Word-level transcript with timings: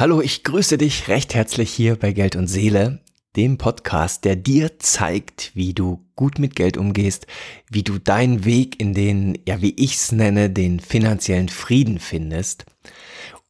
Hallo, 0.00 0.22
ich 0.22 0.44
grüße 0.44 0.78
dich 0.78 1.08
recht 1.08 1.34
herzlich 1.34 1.70
hier 1.70 1.94
bei 1.94 2.12
Geld 2.12 2.34
und 2.34 2.46
Seele, 2.46 3.00
dem 3.36 3.58
Podcast, 3.58 4.24
der 4.24 4.34
dir 4.34 4.78
zeigt, 4.78 5.50
wie 5.52 5.74
du 5.74 6.06
gut 6.16 6.38
mit 6.38 6.56
Geld 6.56 6.78
umgehst, 6.78 7.26
wie 7.70 7.82
du 7.82 7.98
deinen 7.98 8.46
Weg 8.46 8.80
in 8.80 8.94
den, 8.94 9.38
ja, 9.46 9.60
wie 9.60 9.74
ich's 9.76 10.10
nenne, 10.10 10.48
den 10.48 10.80
finanziellen 10.80 11.50
Frieden 11.50 11.98
findest 11.98 12.64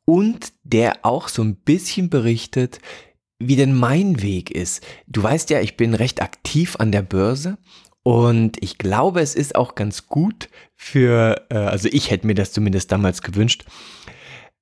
und 0.05 0.53
der 0.65 1.05
auch 1.05 1.29
so 1.29 1.41
ein 1.45 1.55
bisschen 1.55 2.11
berichtet, 2.11 2.81
wie 3.39 3.55
denn 3.55 3.73
mein 3.73 4.21
Weg 4.21 4.51
ist. 4.51 4.85
Du 5.07 5.23
weißt 5.23 5.51
ja, 5.51 5.61
ich 5.61 5.77
bin 5.77 5.95
recht 5.95 6.21
aktiv 6.21 6.75
an 6.81 6.91
der 6.91 7.03
Börse 7.03 7.59
und 8.03 8.61
ich 8.61 8.77
glaube, 8.77 9.21
es 9.21 9.37
ist 9.37 9.55
auch 9.55 9.77
ganz 9.77 10.09
gut 10.09 10.49
für, 10.75 11.47
äh, 11.51 11.59
also 11.59 11.89
ich 11.93 12.11
hätte 12.11 12.27
mir 12.27 12.35
das 12.35 12.51
zumindest 12.51 12.91
damals 12.91 13.23
gewünscht, 13.23 13.67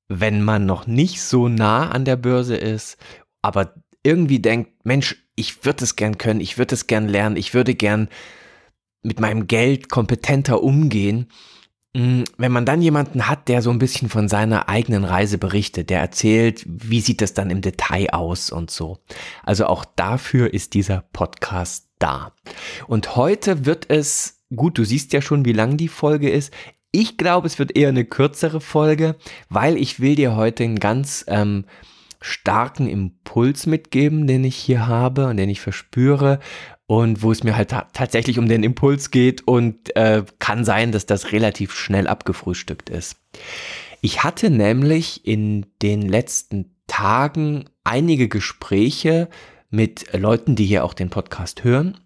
wenn 0.08 0.42
man 0.42 0.66
noch 0.66 0.86
nicht 0.86 1.22
so 1.22 1.48
nah 1.48 1.90
an 1.90 2.04
der 2.04 2.16
Börse 2.16 2.56
ist, 2.56 2.96
aber 3.42 3.74
irgendwie 4.02 4.40
denkt, 4.40 4.84
Mensch, 4.84 5.28
ich 5.36 5.64
würde 5.64 5.84
es 5.84 5.96
gern 5.96 6.18
können, 6.18 6.40
ich 6.40 6.58
würde 6.58 6.74
es 6.74 6.86
gern 6.86 7.08
lernen, 7.08 7.36
ich 7.36 7.54
würde 7.54 7.74
gern 7.74 8.08
mit 9.02 9.20
meinem 9.20 9.46
Geld 9.46 9.88
kompetenter 9.88 10.62
umgehen. 10.62 11.28
Mm, 11.94 12.24
wenn 12.36 12.52
man 12.52 12.66
dann 12.66 12.82
jemanden 12.82 13.28
hat, 13.28 13.48
der 13.48 13.62
so 13.62 13.70
ein 13.70 13.78
bisschen 13.78 14.08
von 14.08 14.28
seiner 14.28 14.68
eigenen 14.68 15.04
Reise 15.04 15.38
berichtet, 15.38 15.90
der 15.90 16.00
erzählt, 16.00 16.64
wie 16.66 17.00
sieht 17.00 17.20
das 17.20 17.34
dann 17.34 17.50
im 17.50 17.60
Detail 17.60 18.10
aus 18.10 18.50
und 18.50 18.70
so. 18.70 18.98
Also 19.44 19.66
auch 19.66 19.84
dafür 19.84 20.52
ist 20.52 20.74
dieser 20.74 21.04
Podcast 21.12 21.88
da. 21.98 22.32
Und 22.86 23.16
heute 23.16 23.66
wird 23.66 23.90
es, 23.90 24.42
gut, 24.54 24.78
du 24.78 24.84
siehst 24.84 25.12
ja 25.12 25.22
schon, 25.22 25.44
wie 25.44 25.52
lang 25.52 25.76
die 25.76 25.88
Folge 25.88 26.30
ist. 26.30 26.52
Ich 26.90 27.18
glaube, 27.18 27.46
es 27.46 27.58
wird 27.58 27.76
eher 27.76 27.90
eine 27.90 28.04
kürzere 28.04 28.60
Folge, 28.60 29.16
weil 29.50 29.76
ich 29.76 30.00
will 30.00 30.14
dir 30.14 30.36
heute 30.36 30.64
einen 30.64 30.80
ganz 30.80 31.24
ähm, 31.28 31.66
starken 32.20 32.88
Impuls 32.88 33.66
mitgeben, 33.66 34.26
den 34.26 34.44
ich 34.44 34.56
hier 34.56 34.86
habe 34.86 35.26
und 35.26 35.36
den 35.36 35.50
ich 35.50 35.60
verspüre 35.60 36.40
und 36.86 37.22
wo 37.22 37.30
es 37.30 37.44
mir 37.44 37.56
halt 37.56 37.74
tatsächlich 37.92 38.38
um 38.38 38.48
den 38.48 38.62
Impuls 38.62 39.10
geht 39.10 39.46
und 39.46 39.94
äh, 39.96 40.24
kann 40.38 40.64
sein, 40.64 40.90
dass 40.90 41.04
das 41.04 41.32
relativ 41.32 41.74
schnell 41.74 42.06
abgefrühstückt 42.06 42.88
ist. 42.88 43.16
Ich 44.00 44.24
hatte 44.24 44.48
nämlich 44.48 45.26
in 45.26 45.66
den 45.82 46.02
letzten 46.02 46.74
Tagen 46.86 47.68
einige 47.84 48.28
Gespräche 48.28 49.28
mit 49.68 50.06
Leuten, 50.14 50.56
die 50.56 50.64
hier 50.64 50.84
auch 50.84 50.94
den 50.94 51.10
Podcast 51.10 51.64
hören 51.64 51.98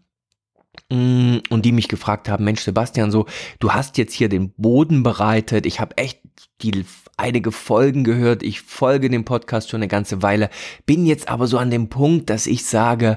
und 0.92 1.62
die 1.62 1.72
mich 1.72 1.88
gefragt 1.88 2.28
haben, 2.28 2.44
Mensch 2.44 2.60
Sebastian, 2.60 3.10
so, 3.10 3.26
du 3.60 3.72
hast 3.72 3.96
jetzt 3.96 4.12
hier 4.12 4.28
den 4.28 4.50
Boden 4.50 5.02
bereitet, 5.02 5.64
ich 5.64 5.80
habe 5.80 5.96
echt 5.96 6.20
die 6.60 6.84
einige 7.16 7.50
Folgen 7.50 8.04
gehört, 8.04 8.42
ich 8.42 8.60
folge 8.60 9.08
dem 9.08 9.24
Podcast 9.24 9.70
schon 9.70 9.78
eine 9.78 9.88
ganze 9.88 10.22
Weile, 10.22 10.50
bin 10.84 11.06
jetzt 11.06 11.28
aber 11.28 11.46
so 11.46 11.56
an 11.56 11.70
dem 11.70 11.88
Punkt, 11.88 12.28
dass 12.28 12.46
ich 12.46 12.66
sage, 12.66 13.16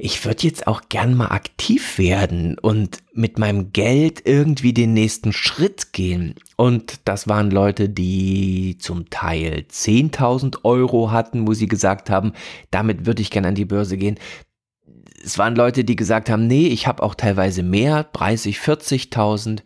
ich 0.00 0.24
würde 0.24 0.44
jetzt 0.44 0.68
auch 0.68 0.82
gern 0.88 1.14
mal 1.16 1.32
aktiv 1.32 1.98
werden 1.98 2.56
und 2.56 2.98
mit 3.12 3.40
meinem 3.40 3.72
Geld 3.72 4.22
irgendwie 4.24 4.72
den 4.72 4.94
nächsten 4.94 5.32
Schritt 5.32 5.92
gehen. 5.92 6.36
Und 6.54 7.00
das 7.04 7.26
waren 7.26 7.50
Leute, 7.50 7.88
die 7.88 8.78
zum 8.78 9.10
Teil 9.10 9.64
10.000 9.68 10.58
Euro 10.62 11.10
hatten, 11.10 11.48
wo 11.48 11.52
sie 11.54 11.66
gesagt 11.66 12.10
haben, 12.10 12.32
damit 12.70 13.06
würde 13.06 13.22
ich 13.22 13.32
gern 13.32 13.44
an 13.44 13.56
die 13.56 13.64
Börse 13.64 13.96
gehen 13.96 14.20
es 15.22 15.38
waren 15.38 15.56
Leute, 15.56 15.84
die 15.84 15.96
gesagt 15.96 16.30
haben, 16.30 16.46
nee, 16.46 16.68
ich 16.68 16.86
habe 16.86 17.02
auch 17.02 17.14
teilweise 17.14 17.62
mehr, 17.62 18.04
30, 18.04 18.58
40.000 18.58 19.60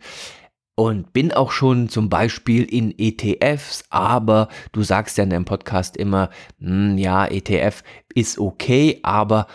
und 0.75 1.13
bin 1.13 1.31
auch 1.31 1.51
schon 1.51 1.89
zum 1.89 2.09
Beispiel 2.09 2.63
in 2.63 2.97
ETFs, 2.97 3.83
aber 3.89 4.49
du 4.71 4.83
sagst 4.83 5.17
ja 5.17 5.23
in 5.23 5.29
deinem 5.29 5.45
Podcast 5.45 5.97
immer, 5.97 6.29
hm, 6.59 6.97
ja, 6.97 7.25
ETF 7.25 7.83
ist 8.13 8.39
okay, 8.39 8.99
aber 9.03 9.47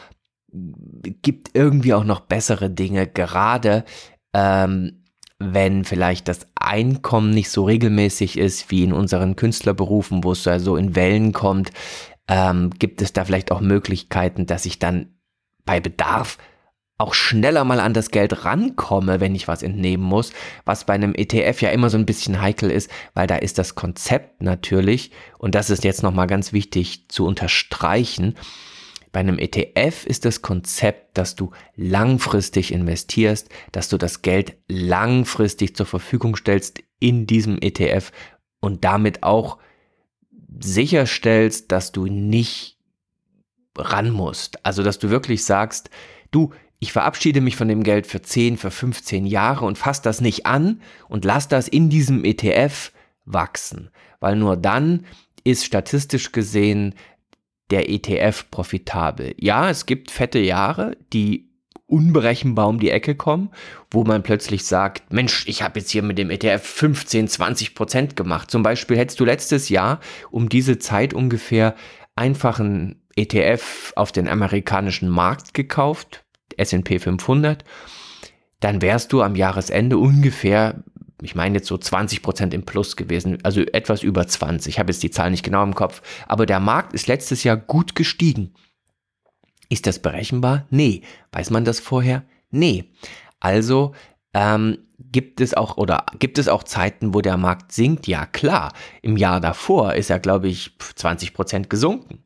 gibt 1.23 1.51
irgendwie 1.55 1.95
auch 1.95 2.05
noch 2.05 2.21
bessere 2.21 2.71
Dinge, 2.71 3.07
gerade 3.07 3.85
ähm, 4.33 5.05
wenn 5.39 5.85
vielleicht 5.85 6.29
das 6.29 6.47
Einkommen 6.57 7.31
nicht 7.31 7.51
so 7.51 7.65
regelmäßig 7.65 8.39
ist 8.39 8.71
wie 8.71 8.83
in 8.83 8.93
unseren 8.93 9.37
Künstlerberufen, 9.37 10.25
wo 10.25 10.33
es 10.33 10.43
so 10.43 10.77
in 10.77 10.97
Wellen 10.97 11.33
kommt, 11.33 11.71
ähm, 12.29 12.71
gibt 12.79 13.03
es 13.03 13.13
da 13.13 13.25
vielleicht 13.25 13.53
auch 13.53 13.61
Möglichkeiten, 13.61 14.47
dass 14.47 14.67
ich 14.67 14.79
dann 14.79 15.18
bei 15.69 15.81
Bedarf 15.81 16.39
auch 16.97 17.13
schneller 17.13 17.63
mal 17.63 17.79
an 17.79 17.93
das 17.93 18.11
Geld 18.11 18.47
rankomme, 18.47 19.21
wenn 19.21 19.35
ich 19.35 19.47
was 19.47 19.63
entnehmen 19.63 20.03
muss, 20.03 20.33
was 20.65 20.87
bei 20.87 20.95
einem 20.95 21.15
ETF 21.15 21.61
ja 21.61 21.71
immer 21.71 21.91
so 21.91 21.99
ein 21.99 22.07
bisschen 22.07 22.41
heikel 22.41 22.71
ist, 22.71 22.91
weil 23.13 23.27
da 23.27 23.37
ist 23.37 23.59
das 23.59 23.75
Konzept 23.75 24.41
natürlich, 24.43 25.13
und 25.37 25.55
das 25.55 25.69
ist 25.69 25.85
jetzt 25.85 26.03
nochmal 26.03 26.27
ganz 26.27 26.55
wichtig 26.55 27.09
zu 27.09 27.27
unterstreichen, 27.27 28.35
bei 29.13 29.21
einem 29.21 29.39
ETF 29.39 30.07
ist 30.07 30.25
das 30.25 30.41
Konzept, 30.41 31.19
dass 31.19 31.35
du 31.35 31.51
langfristig 31.77 32.73
investierst, 32.73 33.49
dass 33.73 33.91
du 33.91 33.99
das 33.99 34.23
Geld 34.23 34.57
langfristig 34.69 35.77
zur 35.77 35.87
Verfügung 35.87 36.35
stellst 36.35 36.83
in 36.99 37.27
diesem 37.27 37.59
ETF 37.61 38.11
und 38.61 38.85
damit 38.85 39.23
auch 39.23 39.59
sicherstellst, 40.61 41.71
dass 41.71 41.93
du 41.93 42.07
nicht 42.07 42.78
ran 43.79 44.11
musst. 44.11 44.65
Also, 44.65 44.83
dass 44.83 44.99
du 44.99 45.11
wirklich 45.11 45.45
sagst, 45.45 45.91
du, 46.31 46.53
ich 46.79 46.93
verabschiede 46.93 47.41
mich 47.41 47.57
von 47.57 47.69
dem 47.69 47.83
Geld 47.83 48.07
für 48.07 48.23
10, 48.23 48.57
für 48.57 48.71
15 48.71 49.27
Jahre 49.27 49.65
und 49.65 49.79
fass 49.79 50.03
das 50.03 50.21
nicht 50.21 50.47
an 50.47 50.81
und 51.09 51.25
lass 51.25 51.49
das 51.49 51.69
in 51.69 51.91
diesem 51.91 52.25
ETF 52.25 52.93
wachsen. 53.25 53.91
Weil 54.21 54.37
nur 54.37 54.57
dann 54.57 55.07
ist 55.45 55.65
statistisch 55.65 56.33
gesehen 56.33 56.95
der 57.71 57.91
ETF 57.91 58.51
profitabel. 58.51 59.35
Ja, 59.39 59.69
es 59.69 59.87
gibt 59.87 60.11
fette 60.11 60.39
Jahre, 60.39 60.97
die 61.13 61.49
unberechenbar 61.87 62.69
um 62.69 62.79
die 62.79 62.91
Ecke 62.91 63.15
kommen, 63.15 63.51
wo 63.91 64.05
man 64.05 64.23
plötzlich 64.23 64.65
sagt, 64.65 65.13
Mensch, 65.13 65.47
ich 65.49 65.63
habe 65.63 65.81
jetzt 65.81 65.91
hier 65.91 66.03
mit 66.03 66.19
dem 66.19 66.31
ETF 66.31 66.63
15, 66.63 67.29
20 67.29 67.75
Prozent 67.75 68.17
gemacht. 68.17 68.51
Zum 68.51 68.63
Beispiel 68.63 68.99
hättest 68.99 69.19
du 69.21 69.25
letztes 69.25 69.71
Jahr 69.71 70.01
um 70.31 70.49
diese 70.51 70.79
Zeit 70.79 71.15
ungefähr 71.15 71.75
einfach 72.15 72.61
einen 72.61 73.01
ETF 73.19 73.93
auf 73.97 74.13
den 74.13 74.29
amerikanischen 74.29 75.09
Markt 75.09 75.55
gekauft, 75.55 76.25
S&P 76.57 76.99
500, 76.99 77.65
dann 78.61 78.83
wärst 78.83 79.13
du 79.13 79.23
am 79.23 79.37
Jahresende 79.37 79.99
ungefähr, 79.99 80.83
ich 81.23 81.35
meine 81.35 81.57
jetzt 81.57 81.69
so 81.69 81.79
20 81.79 82.23
Prozent 82.23 82.55
im 82.55 82.65
Plus 82.65 82.97
gewesen, 82.97 83.39
also 83.43 83.61
etwas 83.61 84.03
über 84.03 84.27
20. 84.27 84.75
Ich 84.75 84.79
habe 84.79 84.93
jetzt 84.93 85.03
die 85.03 85.11
Zahl 85.11 85.31
nicht 85.31 85.45
genau 85.45 85.63
im 85.63 85.75
Kopf, 85.75 86.03
aber 86.27 86.47
der 86.47 86.61
Markt 86.61 86.93
ist 86.93 87.07
letztes 87.07 87.45
Jahr 87.45 87.57
gut 87.57 87.95
gestiegen. 87.95 88.55
Ist 89.69 89.87
das 89.87 89.99
berechenbar? 89.99 90.67
Nee. 90.71 91.03
Weiß 91.33 91.51
man 91.51 91.65
das 91.65 91.79
vorher? 91.79 92.25
Nee. 92.51 92.85
Also 93.39 93.95
ähm, 94.33 94.79
gibt 94.99 95.41
es 95.41 95.55
auch 95.55 95.77
oder 95.77 96.07
gibt 96.19 96.39
es 96.39 96.49
auch 96.49 96.63
Zeiten, 96.63 97.15
wo 97.15 97.21
der 97.21 97.37
Markt 97.37 97.73
sinkt? 97.73 98.07
Ja, 98.07 98.27
klar. 98.27 98.73
Im 99.03 99.17
Jahr 99.17 99.41
davor 99.41 99.95
ist 99.95 100.11
er, 100.11 100.19
glaube 100.19 100.49
ich, 100.49 100.77
20 100.79 101.35
Prozent 101.35 101.71
gesunken. 101.71 102.25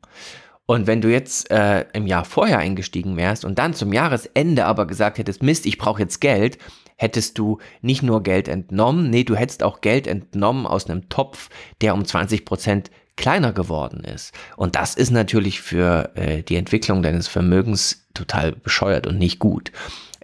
Und 0.65 0.87
wenn 0.87 1.01
du 1.01 1.11
jetzt 1.11 1.51
äh, 1.51 1.85
im 1.93 2.07
Jahr 2.07 2.23
vorher 2.23 2.59
eingestiegen 2.59 3.17
wärst 3.17 3.43
und 3.43 3.59
dann 3.59 3.73
zum 3.73 3.91
Jahresende 3.91 4.65
aber 4.65 4.87
gesagt 4.87 5.17
hättest, 5.17 5.43
Mist, 5.43 5.65
ich 5.65 5.77
brauche 5.77 6.01
jetzt 6.01 6.21
Geld, 6.21 6.57
hättest 6.95 7.37
du 7.37 7.57
nicht 7.81 8.01
nur 8.01 8.23
Geld 8.23 8.47
entnommen, 8.47 9.09
nee, 9.09 9.23
du 9.23 9.35
hättest 9.35 9.63
auch 9.63 9.81
Geld 9.81 10.07
entnommen 10.07 10.65
aus 10.65 10.89
einem 10.89 11.09
Topf, 11.09 11.49
der 11.81 11.93
um 11.93 12.05
20 12.05 12.45
Prozent 12.45 12.91
kleiner 13.15 13.51
geworden 13.51 14.03
ist. 14.03 14.33
Und 14.55 14.75
das 14.75 14.95
ist 14.95 15.11
natürlich 15.11 15.61
für 15.61 16.11
äh, 16.15 16.43
die 16.43 16.55
Entwicklung 16.55 17.03
deines 17.03 17.27
Vermögens 17.27 18.07
total 18.13 18.53
bescheuert 18.53 19.05
und 19.05 19.17
nicht 19.17 19.39
gut. 19.39 19.71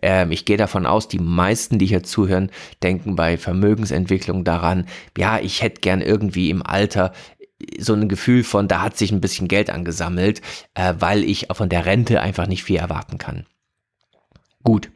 Ähm, 0.02 0.32
ich 0.32 0.46
gehe 0.46 0.58
davon 0.58 0.86
aus, 0.86 1.08
die 1.08 1.20
meisten, 1.20 1.78
die 1.78 1.86
hier 1.86 2.04
zuhören, 2.04 2.52
denken 2.82 3.16
bei 3.16 3.38
Vermögensentwicklung 3.38 4.44
daran, 4.44 4.88
ja, 5.18 5.40
ich 5.40 5.62
hätte 5.62 5.82
gern 5.82 6.02
irgendwie 6.02 6.50
im 6.50 6.66
Alter 6.66 7.14
so 7.78 7.94
ein 7.94 8.10
Gefühl 8.10 8.44
von, 8.44 8.68
da 8.68 8.82
hat 8.82 8.98
sich 8.98 9.12
ein 9.12 9.22
bisschen 9.22 9.48
Geld 9.48 9.70
angesammelt, 9.70 10.42
äh, 10.74 10.94
weil 11.00 11.24
ich 11.24 11.48
von 11.52 11.70
der 11.70 11.86
Rente 11.86 12.22
einfach 12.22 12.48
nicht 12.48 12.64
viel 12.64 12.78
erwarten 12.78 13.18
kann. 13.18 13.46
Gut, 14.64 14.92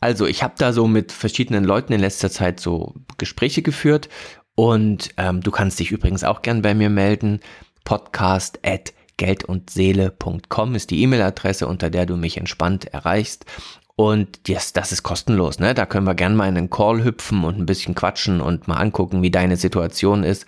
also 0.00 0.26
ich 0.26 0.42
habe 0.42 0.54
da 0.58 0.72
so 0.72 0.86
mit 0.86 1.10
verschiedenen 1.10 1.64
Leuten 1.64 1.92
in 1.92 2.00
letzter 2.00 2.30
Zeit 2.30 2.60
so 2.60 2.94
Gespräche 3.16 3.62
geführt 3.62 4.08
und 4.54 5.10
ähm, 5.16 5.40
du 5.40 5.50
kannst 5.50 5.80
dich 5.80 5.90
übrigens 5.90 6.24
auch 6.24 6.42
gern 6.42 6.62
bei 6.62 6.74
mir 6.74 6.90
melden. 6.90 7.40
Podcast 7.84 8.58
at 8.64 8.92
geldundseele.com 9.16 10.74
ist 10.74 10.90
die 10.90 11.02
E-Mail-Adresse, 11.02 11.66
unter 11.66 11.88
der 11.88 12.04
du 12.04 12.16
mich 12.16 12.36
entspannt 12.36 12.86
erreichst. 12.86 13.46
Und 13.94 14.46
yes, 14.46 14.74
das 14.74 14.92
ist 14.92 15.02
kostenlos, 15.02 15.58
ne? 15.58 15.72
Da 15.72 15.86
können 15.86 16.06
wir 16.06 16.14
gern 16.14 16.36
mal 16.36 16.48
in 16.48 16.58
einen 16.58 16.68
Call 16.68 17.02
hüpfen 17.02 17.44
und 17.44 17.58
ein 17.58 17.64
bisschen 17.64 17.94
quatschen 17.94 18.42
und 18.42 18.68
mal 18.68 18.76
angucken, 18.76 19.22
wie 19.22 19.30
deine 19.30 19.56
Situation 19.56 20.22
ist. 20.22 20.44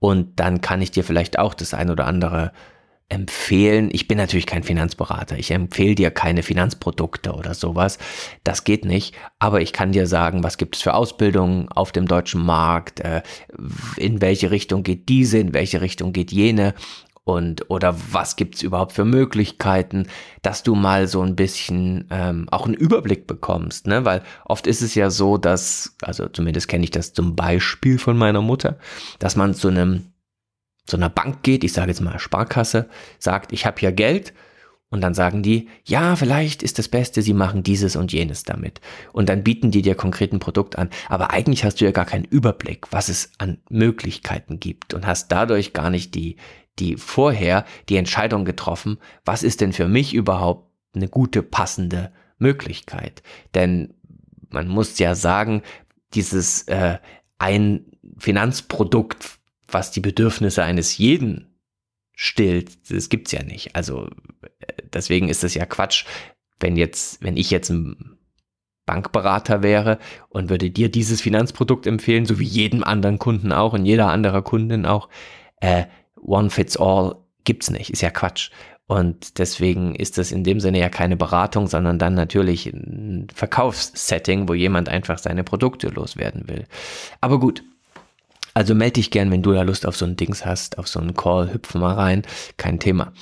Und 0.00 0.38
dann 0.40 0.60
kann 0.60 0.82
ich 0.82 0.90
dir 0.90 1.04
vielleicht 1.04 1.38
auch 1.38 1.54
das 1.54 1.74
ein 1.74 1.90
oder 1.90 2.06
andere 2.06 2.52
empfehlen. 3.10 3.88
Ich 3.90 4.06
bin 4.06 4.18
natürlich 4.18 4.44
kein 4.44 4.62
Finanzberater. 4.62 5.38
Ich 5.38 5.50
empfehle 5.50 5.94
dir 5.94 6.10
keine 6.10 6.42
Finanzprodukte 6.42 7.32
oder 7.32 7.54
sowas. 7.54 7.98
Das 8.44 8.64
geht 8.64 8.84
nicht. 8.84 9.14
Aber 9.38 9.62
ich 9.62 9.72
kann 9.72 9.92
dir 9.92 10.06
sagen, 10.06 10.44
was 10.44 10.58
gibt 10.58 10.76
es 10.76 10.82
für 10.82 10.92
Ausbildungen 10.92 11.68
auf 11.70 11.90
dem 11.90 12.06
deutschen 12.06 12.44
Markt? 12.44 13.00
Äh, 13.00 13.22
in 13.96 14.20
welche 14.20 14.50
Richtung 14.50 14.82
geht 14.82 15.08
diese? 15.08 15.38
In 15.38 15.54
welche 15.54 15.80
Richtung 15.80 16.12
geht 16.12 16.32
jene? 16.32 16.74
Und 17.28 17.68
oder 17.68 17.94
was 18.10 18.36
gibt's 18.36 18.62
überhaupt 18.62 18.92
für 18.92 19.04
Möglichkeiten, 19.04 20.06
dass 20.40 20.62
du 20.62 20.74
mal 20.74 21.06
so 21.06 21.20
ein 21.20 21.36
bisschen 21.36 22.06
ähm, 22.10 22.48
auch 22.50 22.64
einen 22.64 22.72
Überblick 22.72 23.26
bekommst, 23.26 23.86
ne? 23.86 24.06
Weil 24.06 24.22
oft 24.46 24.66
ist 24.66 24.80
es 24.80 24.94
ja 24.94 25.10
so, 25.10 25.36
dass, 25.36 25.94
also 26.00 26.26
zumindest 26.28 26.68
kenne 26.68 26.84
ich 26.84 26.90
das 26.90 27.12
zum 27.12 27.36
Beispiel 27.36 27.98
von 27.98 28.16
meiner 28.16 28.40
Mutter, 28.40 28.78
dass 29.18 29.36
man 29.36 29.52
zu 29.52 29.68
einem 29.68 30.12
zu 30.86 30.96
einer 30.96 31.10
Bank 31.10 31.42
geht, 31.42 31.64
ich 31.64 31.74
sage 31.74 31.90
jetzt 31.90 32.00
mal 32.00 32.18
Sparkasse, 32.18 32.88
sagt, 33.18 33.52
ich 33.52 33.66
habe 33.66 33.78
hier 33.78 33.92
Geld 33.92 34.32
und 34.88 35.02
dann 35.02 35.12
sagen 35.12 35.42
die, 35.42 35.68
ja, 35.84 36.16
vielleicht 36.16 36.62
ist 36.62 36.78
das 36.78 36.88
Beste, 36.88 37.20
sie 37.20 37.34
machen 37.34 37.62
dieses 37.62 37.94
und 37.94 38.10
jenes 38.10 38.44
damit. 38.44 38.80
Und 39.12 39.28
dann 39.28 39.44
bieten 39.44 39.70
die 39.70 39.82
dir 39.82 39.96
konkreten 39.96 40.38
Produkt 40.38 40.78
an. 40.78 40.88
Aber 41.10 41.30
eigentlich 41.30 41.62
hast 41.62 41.82
du 41.82 41.84
ja 41.84 41.90
gar 41.90 42.06
keinen 42.06 42.24
Überblick, 42.24 42.86
was 42.90 43.10
es 43.10 43.32
an 43.36 43.58
Möglichkeiten 43.68 44.60
gibt 44.60 44.94
und 44.94 45.06
hast 45.06 45.30
dadurch 45.30 45.74
gar 45.74 45.90
nicht 45.90 46.14
die, 46.14 46.36
die 46.78 46.96
vorher 46.96 47.64
die 47.88 47.96
Entscheidung 47.96 48.44
getroffen, 48.44 48.98
was 49.24 49.42
ist 49.42 49.60
denn 49.60 49.72
für 49.72 49.88
mich 49.88 50.14
überhaupt 50.14 50.70
eine 50.94 51.08
gute, 51.08 51.42
passende 51.42 52.12
Möglichkeit. 52.38 53.22
Denn 53.54 53.94
man 54.50 54.68
muss 54.68 54.98
ja 54.98 55.14
sagen, 55.14 55.62
dieses 56.14 56.62
äh, 56.62 56.98
ein 57.38 57.84
Finanzprodukt, 58.16 59.38
was 59.70 59.90
die 59.90 60.00
Bedürfnisse 60.00 60.62
eines 60.62 60.96
jeden 60.98 61.58
stillt, 62.14 62.90
das 62.90 63.08
gibt's 63.08 63.32
ja 63.32 63.42
nicht. 63.42 63.76
Also 63.76 64.08
äh, 64.60 64.72
deswegen 64.92 65.28
ist 65.28 65.44
es 65.44 65.54
ja 65.54 65.66
Quatsch, 65.66 66.04
wenn 66.58 66.76
jetzt, 66.76 67.22
wenn 67.22 67.36
ich 67.36 67.50
jetzt 67.50 67.70
ein 67.70 68.18
Bankberater 68.86 69.62
wäre 69.62 69.98
und 70.30 70.48
würde 70.48 70.70
dir 70.70 70.90
dieses 70.90 71.20
Finanzprodukt 71.20 71.86
empfehlen, 71.86 72.24
so 72.24 72.38
wie 72.38 72.44
jedem 72.44 72.82
anderen 72.82 73.18
Kunden 73.18 73.52
auch 73.52 73.74
und 73.74 73.84
jeder 73.84 74.08
anderer 74.08 74.42
Kundin 74.42 74.86
auch, 74.86 75.10
äh, 75.60 75.84
One 76.28 76.50
Fits 76.50 76.76
All 76.76 77.16
gibt's 77.44 77.70
nicht, 77.70 77.90
ist 77.90 78.02
ja 78.02 78.10
Quatsch. 78.10 78.50
Und 78.86 79.38
deswegen 79.38 79.94
ist 79.94 80.16
das 80.16 80.32
in 80.32 80.44
dem 80.44 80.60
Sinne 80.60 80.78
ja 80.78 80.88
keine 80.88 81.16
Beratung, 81.16 81.66
sondern 81.66 81.98
dann 81.98 82.14
natürlich 82.14 82.66
ein 82.66 83.26
Verkaufssetting, 83.34 84.48
wo 84.48 84.54
jemand 84.54 84.88
einfach 84.88 85.18
seine 85.18 85.44
Produkte 85.44 85.88
loswerden 85.88 86.48
will. 86.48 86.66
Aber 87.20 87.38
gut. 87.38 87.62
Also 88.54 88.74
melde 88.74 88.94
dich 88.94 89.10
gern, 89.10 89.30
wenn 89.30 89.42
du 89.42 89.52
da 89.52 89.62
Lust 89.62 89.86
auf 89.86 89.96
so 89.96 90.04
ein 90.04 90.16
Dings 90.16 90.44
hast, 90.44 90.78
auf 90.78 90.88
so 90.88 90.98
einen 90.98 91.14
Call, 91.14 91.52
hüpf 91.52 91.74
mal 91.74 91.94
rein, 91.94 92.22
kein 92.56 92.80
Thema. 92.80 93.12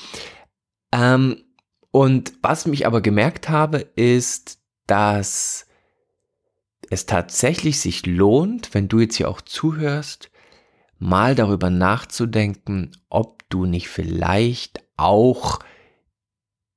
Ähm, 0.92 1.42
und 1.90 2.32
was 2.42 2.66
mich 2.66 2.86
aber 2.86 3.00
gemerkt 3.00 3.48
habe, 3.48 3.78
ist, 3.78 4.60
dass 4.86 5.66
es 6.90 7.06
tatsächlich 7.06 7.80
sich 7.80 8.06
lohnt, 8.06 8.72
wenn 8.72 8.88
du 8.88 9.00
jetzt 9.00 9.16
hier 9.16 9.28
auch 9.28 9.40
zuhörst, 9.40 10.30
mal 10.98 11.34
darüber 11.34 11.70
nachzudenken, 11.70 12.92
ob 13.08 13.48
du 13.48 13.66
nicht 13.66 13.88
vielleicht 13.88 14.80
auch 14.96 15.60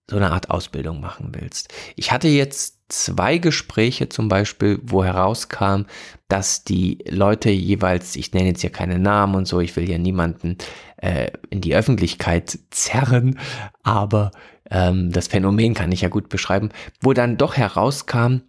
so 0.09 0.15
eine 0.15 0.31
Art 0.31 0.49
Ausbildung 0.49 0.99
machen 0.99 1.29
willst. 1.33 1.73
Ich 1.95 2.11
hatte 2.11 2.27
jetzt 2.27 2.79
zwei 2.89 3.37
Gespräche 3.37 4.09
zum 4.09 4.27
Beispiel, 4.27 4.79
wo 4.83 5.03
herauskam, 5.03 5.83
dass 6.27 6.63
die 6.63 7.03
Leute 7.07 7.51
jeweils, 7.51 8.15
ich 8.15 8.33
nenne 8.33 8.47
jetzt 8.47 8.61
hier 8.61 8.71
keine 8.71 8.97
Namen 8.97 9.35
und 9.35 9.47
so, 9.47 9.59
ich 9.59 9.75
will 9.75 9.87
ja 9.87 9.99
niemanden 9.99 10.57
äh, 10.97 11.31
in 11.49 11.61
die 11.61 11.75
Öffentlichkeit 11.75 12.57
zerren, 12.71 13.39
aber 13.83 14.31
ähm, 14.71 15.11
das 15.11 15.27
Phänomen 15.27 15.75
kann 15.75 15.91
ich 15.91 16.01
ja 16.01 16.09
gut 16.09 16.29
beschreiben, 16.29 16.69
wo 16.99 17.13
dann 17.13 17.37
doch 17.37 17.55
herauskam, 17.55 18.41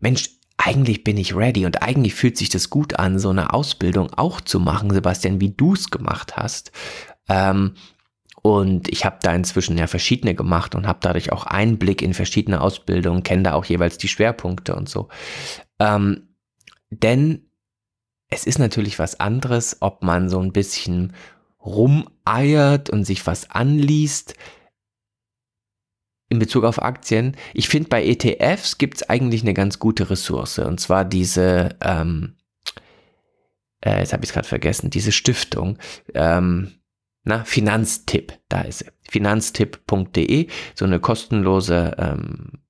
Mensch, 0.00 0.30
eigentlich 0.64 1.02
bin 1.02 1.16
ich 1.16 1.34
ready 1.34 1.66
und 1.66 1.82
eigentlich 1.82 2.14
fühlt 2.14 2.36
sich 2.36 2.48
das 2.48 2.70
gut 2.70 2.98
an, 2.98 3.18
so 3.18 3.30
eine 3.30 3.52
Ausbildung 3.52 4.12
auch 4.12 4.40
zu 4.40 4.60
machen, 4.60 4.90
Sebastian, 4.90 5.40
wie 5.40 5.50
du 5.50 5.74
es 5.74 5.90
gemacht 5.90 6.36
hast. 6.36 6.70
Ähm, 7.28 7.74
und 8.42 8.88
ich 8.88 9.04
habe 9.04 9.18
da 9.22 9.34
inzwischen 9.34 9.76
ja 9.76 9.86
verschiedene 9.86 10.34
gemacht 10.34 10.74
und 10.74 10.86
habe 10.86 10.98
dadurch 11.02 11.32
auch 11.32 11.46
Einblick 11.46 12.02
in 12.02 12.14
verschiedene 12.14 12.60
Ausbildungen, 12.60 13.22
kenne 13.22 13.44
da 13.44 13.54
auch 13.54 13.64
jeweils 13.64 13.98
die 13.98 14.08
Schwerpunkte 14.08 14.74
und 14.74 14.88
so. 14.88 15.08
Ähm, 15.78 16.28
denn 16.90 17.46
es 18.30 18.46
ist 18.46 18.58
natürlich 18.58 18.98
was 18.98 19.18
anderes, 19.18 19.78
ob 19.80 20.02
man 20.02 20.28
so 20.28 20.40
ein 20.40 20.52
bisschen 20.52 21.12
rumeiert 21.64 22.90
und 22.90 23.04
sich 23.04 23.26
was 23.26 23.50
anliest, 23.50 24.34
in 26.32 26.38
Bezug 26.38 26.64
auf 26.64 26.80
Aktien. 26.82 27.36
Ich 27.52 27.68
finde, 27.68 27.90
bei 27.90 28.04
ETFs 28.04 28.78
gibt 28.78 28.96
es 28.96 29.08
eigentlich 29.10 29.42
eine 29.42 29.52
ganz 29.52 29.78
gute 29.78 30.08
Ressource. 30.08 30.58
Und 30.58 30.80
zwar 30.80 31.04
diese, 31.04 31.76
ähm, 31.82 32.36
äh, 33.84 33.98
jetzt 33.98 34.14
habe 34.14 34.24
ich 34.24 34.30
es 34.30 34.34
gerade 34.34 34.48
vergessen, 34.48 34.88
diese 34.88 35.12
Stiftung. 35.12 35.78
Ähm, 36.14 36.72
na, 37.24 37.44
Finanztipp, 37.44 38.32
da 38.48 38.62
ist 38.62 38.78
sie. 38.78 38.86
Finanztipp.de, 39.10 40.48
so 40.74 40.86
eine 40.86 40.98
kostenlose 40.98 41.94
ähm, 41.98 42.61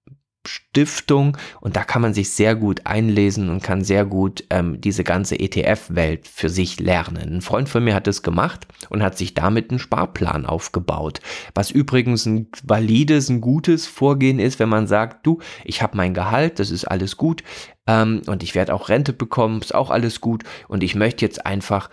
Stiftung 0.46 1.36
und 1.60 1.76
da 1.76 1.84
kann 1.84 2.02
man 2.02 2.14
sich 2.14 2.30
sehr 2.30 2.54
gut 2.54 2.86
einlesen 2.86 3.48
und 3.48 3.62
kann 3.62 3.84
sehr 3.84 4.04
gut 4.04 4.44
ähm, 4.50 4.80
diese 4.80 5.04
ganze 5.04 5.38
ETF-Welt 5.38 6.26
für 6.26 6.48
sich 6.48 6.80
lernen. 6.80 7.36
Ein 7.36 7.40
Freund 7.42 7.68
von 7.68 7.84
mir 7.84 7.94
hat 7.94 8.08
es 8.08 8.22
gemacht 8.22 8.66
und 8.90 9.02
hat 9.02 9.16
sich 9.16 9.34
damit 9.34 9.70
einen 9.70 9.78
Sparplan 9.78 10.46
aufgebaut, 10.46 11.20
was 11.54 11.70
übrigens 11.70 12.26
ein 12.26 12.48
valides, 12.64 13.28
ein 13.28 13.40
gutes 13.40 13.86
Vorgehen 13.86 14.38
ist, 14.38 14.58
wenn 14.58 14.68
man 14.68 14.86
sagt, 14.86 15.26
du, 15.26 15.40
ich 15.64 15.82
habe 15.82 15.96
mein 15.96 16.14
Gehalt, 16.14 16.58
das 16.58 16.70
ist 16.70 16.84
alles 16.84 17.16
gut 17.16 17.42
ähm, 17.86 18.22
und 18.26 18.42
ich 18.42 18.54
werde 18.54 18.74
auch 18.74 18.88
Rente 18.88 19.12
bekommen, 19.12 19.60
ist 19.60 19.74
auch 19.74 19.90
alles 19.90 20.20
gut 20.20 20.42
und 20.68 20.82
ich 20.82 20.94
möchte 20.94 21.24
jetzt 21.24 21.46
einfach 21.46 21.90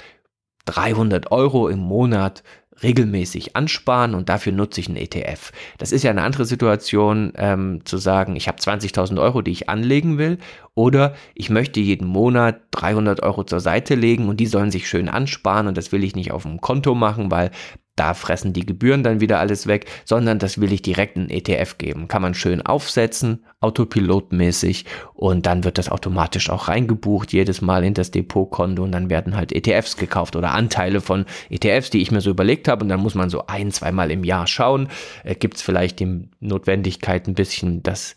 300 0.65 1.31
Euro 1.31 1.67
im 1.67 1.79
Monat 1.79 2.43
regelmäßig 2.83 3.55
ansparen 3.55 4.15
und 4.15 4.29
dafür 4.29 4.51
nutze 4.51 4.79
ich 4.81 4.87
einen 4.87 4.97
ETF. 4.97 5.51
Das 5.77 5.91
ist 5.91 6.03
ja 6.03 6.11
eine 6.11 6.23
andere 6.23 6.45
Situation, 6.45 7.33
ähm, 7.35 7.81
zu 7.85 7.97
sagen, 7.97 8.35
ich 8.35 8.47
habe 8.47 8.59
20.000 8.59 9.21
Euro, 9.21 9.41
die 9.41 9.51
ich 9.51 9.69
anlegen 9.69 10.17
will, 10.17 10.37
oder 10.75 11.13
ich 11.35 11.49
möchte 11.49 11.79
jeden 11.79 12.07
Monat 12.07 12.61
300 12.71 13.21
Euro 13.21 13.43
zur 13.43 13.59
Seite 13.59 13.95
legen 13.95 14.29
und 14.29 14.39
die 14.39 14.45
sollen 14.45 14.71
sich 14.71 14.87
schön 14.87 15.09
ansparen 15.09 15.67
und 15.67 15.77
das 15.77 15.91
will 15.91 16.03
ich 16.03 16.15
nicht 16.15 16.31
auf 16.31 16.43
dem 16.43 16.61
Konto 16.61 16.95
machen, 16.95 17.31
weil 17.31 17.51
da 17.99 18.13
fressen 18.13 18.53
die 18.53 18.65
Gebühren 18.65 19.03
dann 19.03 19.19
wieder 19.19 19.39
alles 19.39 19.67
weg, 19.67 19.85
sondern 20.05 20.39
das 20.39 20.61
will 20.61 20.71
ich 20.71 20.81
direkt 20.81 21.17
in 21.17 21.29
ETF 21.29 21.77
geben. 21.77 22.07
Kann 22.07 22.21
man 22.21 22.33
schön 22.33 22.61
aufsetzen, 22.61 23.43
autopilotmäßig 23.59 24.85
und 25.13 25.45
dann 25.45 25.65
wird 25.65 25.77
das 25.77 25.89
automatisch 25.89 26.49
auch 26.49 26.69
reingebucht, 26.69 27.33
jedes 27.33 27.61
Mal 27.61 27.83
in 27.83 27.93
das 27.93 28.11
Depotkonto 28.11 28.83
und 28.83 28.93
dann 28.93 29.09
werden 29.09 29.35
halt 29.35 29.51
ETFs 29.51 29.97
gekauft 29.97 30.35
oder 30.37 30.51
Anteile 30.51 31.01
von 31.01 31.25
ETFs, 31.49 31.89
die 31.89 32.01
ich 32.01 32.11
mir 32.11 32.21
so 32.21 32.29
überlegt 32.29 32.69
habe 32.69 32.83
und 32.83 32.89
dann 32.89 33.01
muss 33.01 33.15
man 33.15 33.29
so 33.29 33.47
ein, 33.47 33.71
zweimal 33.71 34.11
im 34.11 34.23
Jahr 34.23 34.47
schauen, 34.47 34.87
äh, 35.23 35.35
gibt 35.35 35.57
es 35.57 35.61
vielleicht 35.61 35.99
die 35.99 36.29
Notwendigkeit 36.39 37.27
ein 37.27 37.33
bisschen 37.33 37.83
das 37.83 38.15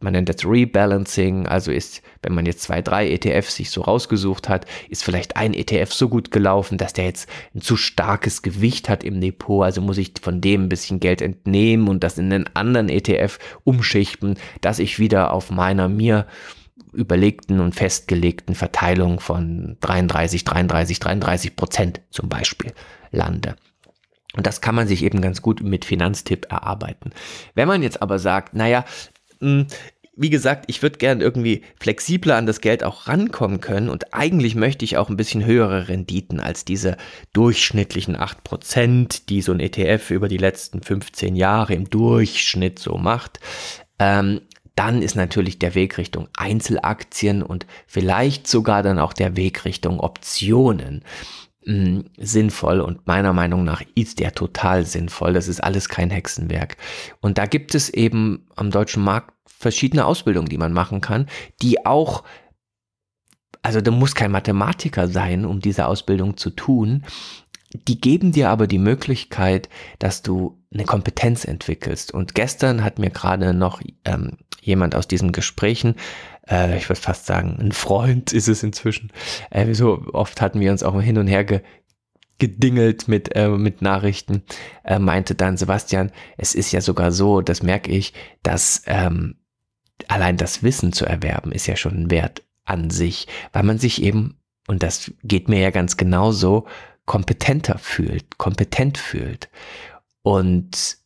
man 0.00 0.12
nennt 0.12 0.28
das 0.28 0.44
Rebalancing, 0.44 1.46
also 1.46 1.70
ist, 1.70 2.02
wenn 2.22 2.34
man 2.34 2.46
jetzt 2.46 2.62
zwei, 2.62 2.82
drei 2.82 3.10
ETFs 3.10 3.56
sich 3.56 3.70
so 3.70 3.82
rausgesucht 3.82 4.48
hat, 4.48 4.66
ist 4.88 5.04
vielleicht 5.04 5.36
ein 5.36 5.54
ETF 5.54 5.92
so 5.92 6.08
gut 6.08 6.30
gelaufen, 6.30 6.78
dass 6.78 6.92
der 6.92 7.04
jetzt 7.06 7.28
ein 7.54 7.60
zu 7.60 7.76
starkes 7.76 8.42
Gewicht 8.42 8.88
hat 8.88 9.04
im 9.04 9.20
Depot, 9.20 9.64
also 9.64 9.80
muss 9.80 9.98
ich 9.98 10.12
von 10.20 10.40
dem 10.40 10.64
ein 10.64 10.68
bisschen 10.68 11.00
Geld 11.00 11.22
entnehmen 11.22 11.88
und 11.88 12.04
das 12.04 12.18
in 12.18 12.32
einen 12.32 12.50
anderen 12.54 12.88
ETF 12.88 13.38
umschichten, 13.64 14.36
dass 14.60 14.78
ich 14.78 14.98
wieder 14.98 15.32
auf 15.32 15.50
meiner 15.50 15.88
mir 15.88 16.26
überlegten 16.92 17.60
und 17.60 17.74
festgelegten 17.74 18.54
Verteilung 18.54 19.20
von 19.20 19.76
33, 19.80 20.44
33, 20.44 21.00
33 21.00 21.56
Prozent 21.56 22.00
zum 22.10 22.28
Beispiel 22.28 22.72
lande. 23.10 23.56
Und 24.34 24.46
das 24.46 24.60
kann 24.60 24.74
man 24.74 24.88
sich 24.88 25.02
eben 25.02 25.20
ganz 25.20 25.42
gut 25.42 25.62
mit 25.62 25.84
Finanztipp 25.84 26.46
erarbeiten. 26.50 27.12
Wenn 27.54 27.68
man 27.68 27.82
jetzt 27.82 28.00
aber 28.00 28.18
sagt, 28.18 28.54
naja, 28.54 28.84
wie 30.14 30.30
gesagt, 30.30 30.66
ich 30.68 30.82
würde 30.82 30.98
gern 30.98 31.20
irgendwie 31.20 31.62
flexibler 31.80 32.36
an 32.36 32.46
das 32.46 32.60
Geld 32.60 32.84
auch 32.84 33.08
rankommen 33.08 33.60
können 33.60 33.88
und 33.88 34.12
eigentlich 34.12 34.54
möchte 34.54 34.84
ich 34.84 34.98
auch 34.98 35.08
ein 35.08 35.16
bisschen 35.16 35.44
höhere 35.44 35.88
Renditen 35.88 36.38
als 36.38 36.64
diese 36.64 36.96
durchschnittlichen 37.32 38.16
8%, 38.16 39.22
die 39.28 39.40
so 39.40 39.52
ein 39.52 39.60
ETF 39.60 40.10
über 40.10 40.28
die 40.28 40.36
letzten 40.36 40.82
15 40.82 41.34
Jahre 41.34 41.74
im 41.74 41.88
Durchschnitt 41.88 42.78
so 42.78 42.98
macht. 42.98 43.40
Ähm, 43.98 44.42
dann 44.74 45.02
ist 45.02 45.16
natürlich 45.16 45.58
der 45.58 45.74
Weg 45.74 45.98
Richtung 45.98 46.28
Einzelaktien 46.36 47.42
und 47.42 47.66
vielleicht 47.86 48.46
sogar 48.46 48.82
dann 48.82 48.98
auch 48.98 49.12
der 49.12 49.36
Weg 49.36 49.64
Richtung 49.64 50.00
Optionen 50.00 51.04
hm, 51.64 52.06
sinnvoll 52.18 52.80
und 52.80 53.06
meiner 53.06 53.32
Meinung 53.32 53.64
nach 53.64 53.82
ist 53.94 54.18
der 54.18 54.32
total 54.32 54.84
sinnvoll. 54.84 55.32
Das 55.32 55.46
ist 55.46 55.62
alles 55.62 55.88
kein 55.88 56.10
Hexenwerk. 56.10 56.76
Und 57.20 57.38
da 57.38 57.46
gibt 57.46 57.74
es 57.74 57.88
eben 57.88 58.46
am 58.56 58.70
deutschen 58.70 59.02
Markt 59.02 59.31
verschiedene 59.62 60.04
Ausbildungen, 60.04 60.48
die 60.48 60.58
man 60.58 60.72
machen 60.72 61.00
kann, 61.00 61.26
die 61.62 61.86
auch 61.86 62.24
also 63.64 63.80
du 63.80 63.92
musst 63.92 64.16
kein 64.16 64.32
Mathematiker 64.32 65.06
sein, 65.06 65.44
um 65.44 65.60
diese 65.60 65.86
Ausbildung 65.86 66.36
zu 66.36 66.50
tun. 66.50 67.04
Die 67.86 68.00
geben 68.00 68.32
dir 68.32 68.50
aber 68.50 68.66
die 68.66 68.80
Möglichkeit, 68.80 69.68
dass 70.00 70.20
du 70.20 70.58
eine 70.74 70.84
Kompetenz 70.84 71.44
entwickelst. 71.44 72.12
Und 72.12 72.34
gestern 72.34 72.82
hat 72.82 72.98
mir 72.98 73.10
gerade 73.10 73.54
noch 73.54 73.80
ähm, 74.04 74.38
jemand 74.60 74.96
aus 74.96 75.06
diesen 75.06 75.30
Gesprächen 75.30 75.94
äh, 76.48 76.76
ich 76.76 76.88
würde 76.88 77.00
fast 77.00 77.26
sagen, 77.26 77.56
ein 77.60 77.72
Freund 77.72 78.32
ist 78.32 78.48
es 78.48 78.62
inzwischen. 78.62 79.10
Äh, 79.50 79.74
so 79.74 80.02
oft 80.12 80.40
hatten 80.40 80.60
wir 80.60 80.70
uns 80.70 80.82
auch 80.82 81.00
hin 81.00 81.18
und 81.18 81.26
her 81.26 81.44
ge 81.44 81.60
gedingelt 82.38 83.06
mit, 83.06 83.36
äh, 83.36 83.48
mit 83.50 83.82
Nachrichten, 83.82 84.42
äh, 84.82 84.98
meinte 84.98 85.36
dann 85.36 85.56
Sebastian, 85.56 86.10
es 86.36 86.56
ist 86.56 86.72
ja 86.72 86.80
sogar 86.80 87.12
so, 87.12 87.40
das 87.40 87.62
merke 87.62 87.92
ich, 87.92 88.14
dass 88.42 88.82
ähm, 88.86 89.36
allein 90.10 90.36
das 90.36 90.62
Wissen 90.62 90.92
zu 90.92 91.04
erwerben 91.06 91.52
ist 91.52 91.66
ja 91.66 91.76
schon 91.76 92.04
ein 92.04 92.10
Wert 92.10 92.42
an 92.64 92.90
sich, 92.90 93.26
weil 93.52 93.64
man 93.64 93.78
sich 93.78 94.02
eben, 94.02 94.38
und 94.68 94.82
das 94.82 95.12
geht 95.24 95.48
mir 95.48 95.60
ja 95.60 95.70
ganz 95.70 95.96
genauso, 95.96 96.66
kompetenter 97.06 97.78
fühlt, 97.78 98.38
kompetent 98.38 98.98
fühlt. 98.98 99.50
Und 100.22 100.98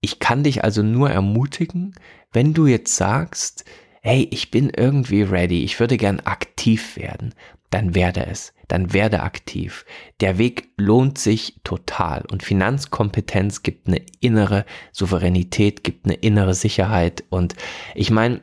ich 0.00 0.18
kann 0.18 0.42
dich 0.42 0.64
also 0.64 0.82
nur 0.82 1.10
ermutigen, 1.10 1.94
wenn 2.32 2.54
du 2.54 2.66
jetzt 2.66 2.96
sagst, 2.96 3.64
hey, 4.02 4.26
ich 4.30 4.50
bin 4.50 4.70
irgendwie 4.70 5.22
ready, 5.22 5.64
ich 5.64 5.78
würde 5.80 5.96
gern 5.96 6.20
aktiv 6.20 6.96
werden, 6.96 7.34
dann 7.70 7.94
werde 7.94 8.26
es, 8.26 8.53
dann 8.68 8.92
werde 8.92 9.22
aktiv. 9.22 9.84
Der 10.20 10.38
Weg 10.38 10.70
lohnt 10.76 11.18
sich 11.18 11.60
total 11.64 12.24
und 12.30 12.42
Finanzkompetenz 12.42 13.62
gibt 13.62 13.88
eine 13.88 14.02
innere 14.20 14.64
Souveränität, 14.92 15.84
gibt 15.84 16.06
eine 16.06 16.14
innere 16.14 16.54
Sicherheit 16.54 17.24
und 17.30 17.54
ich 17.94 18.10
meine, 18.10 18.40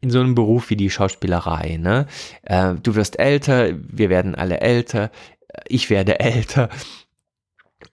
in 0.00 0.10
so 0.10 0.18
einem 0.18 0.34
Beruf 0.34 0.70
wie 0.70 0.76
die 0.76 0.90
Schauspielerei, 0.90 1.76
ne? 1.76 2.06
Äh, 2.42 2.74
du 2.82 2.96
wirst 2.96 3.20
älter, 3.20 3.70
wir 3.76 4.10
werden 4.10 4.34
alle 4.34 4.60
älter, 4.60 5.12
ich 5.68 5.90
werde 5.90 6.18
älter 6.18 6.68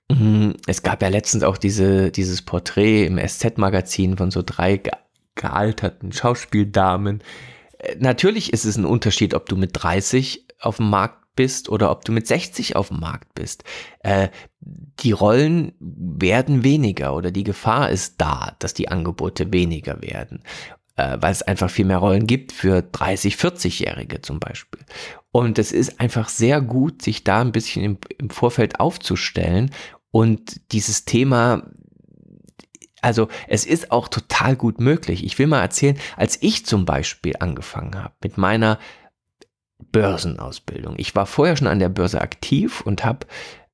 Mhm. 0.09 0.55
Es 0.65 0.81
gab 0.83 1.01
ja 1.01 1.07
letztens 1.07 1.43
auch 1.43 1.57
diese, 1.57 2.11
dieses 2.11 2.41
Porträt 2.41 3.05
im 3.05 3.19
SZ-Magazin 3.19 4.17
von 4.17 4.31
so 4.31 4.41
drei 4.45 4.77
ge 4.77 4.91
gealterten 5.35 6.11
Schauspieldamen. 6.11 7.21
Äh, 7.77 7.95
natürlich 7.99 8.51
ist 8.51 8.65
es 8.65 8.75
ein 8.75 8.85
Unterschied, 8.85 9.33
ob 9.33 9.47
du 9.47 9.55
mit 9.55 9.71
30 9.73 10.45
auf 10.59 10.77
dem 10.77 10.89
Markt 10.89 11.19
bist 11.35 11.69
oder 11.69 11.89
ob 11.89 12.03
du 12.03 12.11
mit 12.11 12.27
60 12.27 12.75
auf 12.75 12.89
dem 12.89 12.99
Markt 12.99 13.33
bist. 13.33 13.63
Äh, 13.99 14.27
die 14.59 15.13
Rollen 15.13 15.71
werden 15.79 16.65
weniger 16.65 17.15
oder 17.15 17.31
die 17.31 17.45
Gefahr 17.45 17.89
ist 17.89 18.15
da, 18.17 18.57
dass 18.59 18.73
die 18.73 18.89
Angebote 18.89 19.53
weniger 19.53 20.01
werden, 20.01 20.43
äh, 20.97 21.17
weil 21.21 21.31
es 21.31 21.41
einfach 21.41 21.69
viel 21.69 21.85
mehr 21.85 21.99
Rollen 21.99 22.27
gibt 22.27 22.51
für 22.51 22.81
30, 22.81 23.35
40-Jährige 23.35 24.21
zum 24.21 24.41
Beispiel. 24.41 24.81
Und 25.31 25.59
es 25.59 25.71
ist 25.71 26.01
einfach 26.01 26.27
sehr 26.27 26.59
gut, 26.59 27.01
sich 27.01 27.23
da 27.23 27.39
ein 27.39 27.53
bisschen 27.53 27.83
im, 27.83 27.97
im 28.17 28.29
Vorfeld 28.29 28.81
aufzustellen 28.81 29.71
und 30.11 30.59
dieses 30.73 31.05
Thema, 31.05 31.71
also 33.01 33.29
es 33.47 33.65
ist 33.65 33.91
auch 33.91 34.09
total 34.09 34.57
gut 34.57 34.81
möglich. 34.81 35.23
Ich 35.23 35.39
will 35.39 35.47
mal 35.47 35.61
erzählen, 35.61 35.97
als 36.17 36.37
ich 36.41 36.65
zum 36.65 36.83
Beispiel 36.83 37.35
angefangen 37.39 37.95
habe 38.03 38.15
mit 38.21 38.37
meiner 38.37 38.77
Börsenausbildung. 39.91 40.95
Ich 40.97 41.15
war 41.15 41.25
vorher 41.25 41.57
schon 41.57 41.67
an 41.67 41.79
der 41.79 41.89
Börse 41.89 42.21
aktiv 42.21 42.81
und 42.81 43.05
habe 43.05 43.25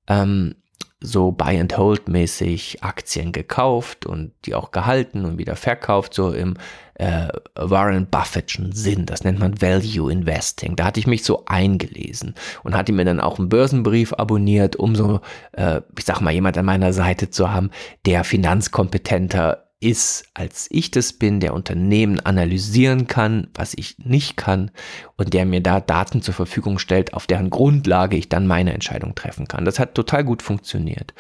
ähm, 0.08 0.56
so 1.02 1.32
Buy 1.32 1.60
and 1.60 1.78
Hold 1.78 2.08
mäßig 2.08 2.84
Aktien 2.84 3.32
gekauft 3.32 4.06
und 4.06 4.32
die 4.46 4.56
auch 4.56 4.72
gehalten 4.72 5.26
und 5.26 5.38
wieder 5.38 5.56
verkauft, 5.56 6.14
so 6.14 6.32
im 6.32 6.56
äh, 6.96 7.28
Warren 7.56 8.08
Buffettschen 8.08 8.72
Sinn. 8.72 9.06
Das 9.06 9.24
nennt 9.24 9.40
man 9.40 9.62
Value 9.62 10.12
Investing. 10.12 10.76
Da 10.76 10.86
hatte 10.86 11.00
ich 11.00 11.08
mich 11.08 11.24
so 11.24 11.44
eingelesen 11.46 12.36
und 12.64 12.76
hatte 12.76 12.94
mir 12.94 13.06
dann 13.06 13.20
auch 13.20 13.38
einen 13.38 13.50
Börsenbrief 13.50 14.14
abonniert, 14.14 14.76
um 14.78 14.96
so, 14.96 15.20
äh, 15.52 15.82
ich 15.98 16.06
sag 16.06 16.22
mal, 16.22 16.32
jemand 16.32 16.58
an 16.58 16.66
meiner 16.66 16.94
Seite 16.94 17.30
zu 17.30 17.52
haben, 17.52 17.72
der 18.06 18.24
finanzkompetenter 18.24 19.65
ist, 19.82 20.26
als 20.34 20.68
ich 20.72 20.90
das 20.92 21.14
bin, 21.14 21.40
der 21.40 21.54
Unternehmen 21.54 22.20
analysieren 22.20 23.08
kann, 23.08 23.48
was 23.54 23.74
ich 23.76 23.98
nicht 24.00 24.38
kann 24.38 24.72
und 25.18 25.34
der 25.34 25.46
mir 25.46 25.62
da 25.62 25.80
Daten 25.80 26.22
zur 26.22 26.34
Verfügung 26.34 26.80
stellt, 26.80 27.14
auf 27.14 27.28
deren 27.28 27.50
Grundlage 27.50 28.18
ich 28.18 28.30
dann 28.30 28.48
meine 28.48 28.74
Entscheidung 28.74 29.16
treffen 29.16 29.48
kann. 29.48 29.66
Das 29.66 29.80
hat 29.80 29.94
total 29.96 30.24
gut 30.24 30.42
funktioniert. 30.42 31.14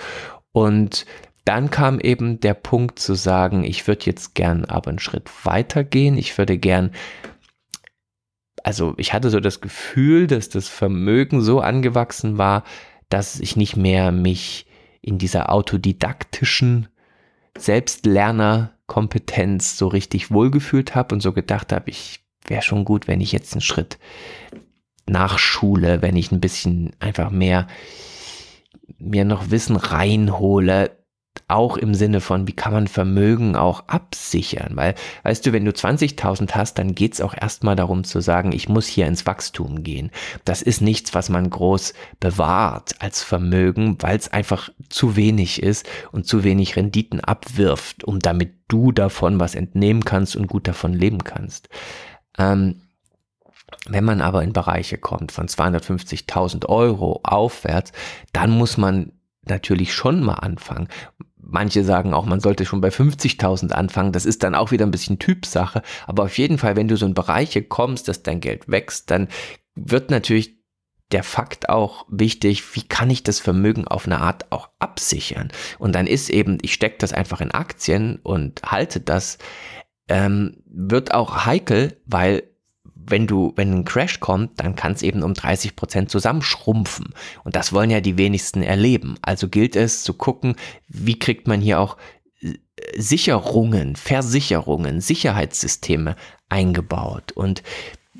Und 0.51 1.05
dann 1.43 1.69
kam 1.69 1.99
eben 1.99 2.39
der 2.39 2.55
Punkt 2.55 2.97
zu 2.97 3.13
sagen, 3.13 3.63
ich 3.63 3.87
würde 3.87 4.05
jetzt 4.05 4.33
gern 4.33 4.65
aber 4.65 4.89
einen 4.89 4.99
Schritt 4.99 5.29
weiter 5.45 5.83
gehen. 5.83 6.17
Ich 6.17 6.35
würde 6.37 6.57
gern, 6.57 6.91
also 8.63 8.95
ich 8.97 9.13
hatte 9.13 9.29
so 9.29 9.39
das 9.39 9.61
Gefühl, 9.61 10.27
dass 10.27 10.49
das 10.49 10.69
Vermögen 10.69 11.41
so 11.41 11.59
angewachsen 11.59 12.39
war, 12.39 12.63
dass 13.09 13.39
ich 13.39 13.55
nicht 13.55 13.75
mehr 13.75 14.11
mich 14.11 14.65
in 15.01 15.19
dieser 15.19 15.51
autodidaktischen 15.51 16.87
Selbstlernerkompetenz 17.57 19.77
so 19.77 19.87
richtig 19.87 20.31
wohlgefühlt 20.31 20.95
habe 20.95 21.15
und 21.15 21.21
so 21.21 21.33
gedacht 21.33 21.71
habe, 21.71 21.89
ich 21.89 22.19
wäre 22.45 22.61
schon 22.61 22.85
gut, 22.85 23.07
wenn 23.07 23.21
ich 23.21 23.31
jetzt 23.31 23.53
einen 23.53 23.61
Schritt 23.61 23.97
nachschule, 25.07 26.01
wenn 26.01 26.15
ich 26.15 26.31
ein 26.31 26.41
bisschen 26.41 26.95
einfach 26.99 27.31
mehr 27.31 27.67
mir 28.97 29.25
noch 29.25 29.51
Wissen 29.51 29.75
reinhole, 29.75 30.91
auch 31.47 31.77
im 31.77 31.93
Sinne 31.93 32.21
von, 32.21 32.47
wie 32.47 32.53
kann 32.53 32.73
man 32.73 32.87
Vermögen 32.87 33.55
auch 33.55 33.87
absichern? 33.87 34.75
Weil, 34.75 34.95
weißt 35.23 35.45
du, 35.45 35.53
wenn 35.53 35.65
du 35.65 35.71
20.000 35.71 36.53
hast, 36.53 36.79
dann 36.79 36.95
geht's 36.95 37.21
auch 37.21 37.35
erstmal 37.39 37.75
darum 37.75 38.03
zu 38.03 38.19
sagen, 38.19 38.51
ich 38.51 38.67
muss 38.67 38.87
hier 38.87 39.05
ins 39.05 39.25
Wachstum 39.25 39.83
gehen. 39.83 40.11
Das 40.43 40.61
ist 40.61 40.81
nichts, 40.81 41.13
was 41.13 41.29
man 41.29 41.49
groß 41.49 41.93
bewahrt 42.19 42.95
als 42.99 43.23
Vermögen, 43.23 43.97
weil 43.99 44.17
es 44.17 44.33
einfach 44.33 44.69
zu 44.89 45.15
wenig 45.15 45.61
ist 45.61 45.87
und 46.11 46.25
zu 46.25 46.43
wenig 46.43 46.75
Renditen 46.75 47.19
abwirft, 47.19 48.03
um 48.03 48.19
damit 48.19 48.53
du 48.67 48.91
davon 48.91 49.39
was 49.39 49.53
entnehmen 49.53 50.03
kannst 50.03 50.35
und 50.35 50.47
gut 50.47 50.67
davon 50.67 50.93
leben 50.93 51.23
kannst. 51.23 51.69
Ähm, 52.37 52.81
wenn 53.87 54.03
man 54.03 54.21
aber 54.21 54.43
in 54.43 54.53
Bereiche 54.53 54.97
kommt 54.97 55.31
von 55.31 55.47
250.000 55.47 56.65
Euro 56.67 57.19
aufwärts, 57.23 57.91
dann 58.33 58.51
muss 58.51 58.77
man 58.77 59.11
natürlich 59.47 59.93
schon 59.93 60.23
mal 60.23 60.35
anfangen. 60.35 60.87
Manche 61.47 61.83
sagen 61.83 62.13
auch, 62.13 62.25
man 62.25 62.39
sollte 62.39 62.65
schon 62.65 62.81
bei 62.81 62.89
50.000 62.89 63.71
anfangen. 63.71 64.11
Das 64.11 64.25
ist 64.25 64.43
dann 64.43 64.55
auch 64.55 64.71
wieder 64.71 64.85
ein 64.85 64.91
bisschen 64.91 65.19
Typsache. 65.19 65.81
Aber 66.07 66.23
auf 66.23 66.37
jeden 66.37 66.57
Fall, 66.57 66.75
wenn 66.75 66.87
du 66.87 66.97
so 66.97 67.05
in 67.05 67.13
Bereiche 67.13 67.61
kommst, 67.61 68.07
dass 68.07 68.23
dein 68.23 68.41
Geld 68.41 68.67
wächst, 68.67 69.11
dann 69.11 69.27
wird 69.75 70.09
natürlich 70.09 70.55
der 71.11 71.23
Fakt 71.23 71.69
auch 71.69 72.05
wichtig, 72.09 72.75
wie 72.75 72.81
kann 72.81 73.09
ich 73.09 73.23
das 73.23 73.39
Vermögen 73.39 73.87
auf 73.87 74.05
eine 74.05 74.21
Art 74.21 74.51
auch 74.51 74.69
absichern? 74.79 75.51
Und 75.77 75.93
dann 75.93 76.07
ist 76.07 76.29
eben, 76.29 76.57
ich 76.61 76.73
stecke 76.73 76.97
das 76.99 77.13
einfach 77.13 77.41
in 77.41 77.51
Aktien 77.51 78.19
und 78.23 78.61
halte 78.63 78.99
das, 78.99 79.37
ähm, 80.07 80.63
wird 80.65 81.13
auch 81.13 81.45
heikel, 81.45 82.01
weil 82.05 82.43
wenn 83.07 83.27
du, 83.27 83.53
wenn 83.55 83.71
ein 83.73 83.85
Crash 83.85 84.19
kommt, 84.19 84.59
dann 84.59 84.75
kann 84.75 84.93
es 84.93 85.01
eben 85.01 85.23
um 85.23 85.33
30 85.33 85.75
Prozent 85.75 86.09
zusammenschrumpfen. 86.09 87.13
Und 87.43 87.55
das 87.55 87.73
wollen 87.73 87.89
ja 87.89 88.01
die 88.01 88.17
wenigsten 88.17 88.63
erleben. 88.63 89.15
Also 89.21 89.47
gilt 89.47 89.75
es 89.75 90.03
zu 90.03 90.13
gucken, 90.13 90.55
wie 90.87 91.19
kriegt 91.19 91.47
man 91.47 91.61
hier 91.61 91.79
auch 91.79 91.97
äh, 92.41 92.53
Sicherungen, 92.97 93.95
Versicherungen, 93.95 95.01
Sicherheitssysteme 95.01 96.15
eingebaut. 96.49 97.31
Und 97.33 97.63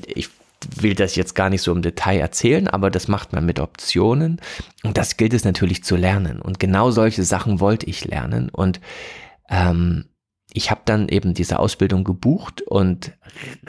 ich 0.07 0.29
will 0.75 0.95
das 0.95 1.15
jetzt 1.15 1.35
gar 1.35 1.49
nicht 1.49 1.61
so 1.61 1.71
im 1.71 1.81
Detail 1.81 2.19
erzählen, 2.19 2.67
aber 2.67 2.89
das 2.89 3.07
macht 3.07 3.33
man 3.33 3.45
mit 3.45 3.59
Optionen. 3.59 4.41
Und 4.83 4.97
das 4.97 5.17
gilt 5.17 5.33
es 5.33 5.43
natürlich 5.43 5.83
zu 5.83 5.95
lernen. 5.95 6.41
Und 6.41 6.59
genau 6.59 6.91
solche 6.91 7.23
Sachen 7.23 7.59
wollte 7.59 7.85
ich 7.87 8.05
lernen. 8.05 8.49
Und 8.49 8.79
ähm, 9.49 10.05
ich 10.55 10.71
habe 10.71 10.81
dann 10.85 11.09
eben 11.09 11.33
diese 11.33 11.59
Ausbildung 11.59 12.05
gebucht 12.05 12.61
und 12.61 13.11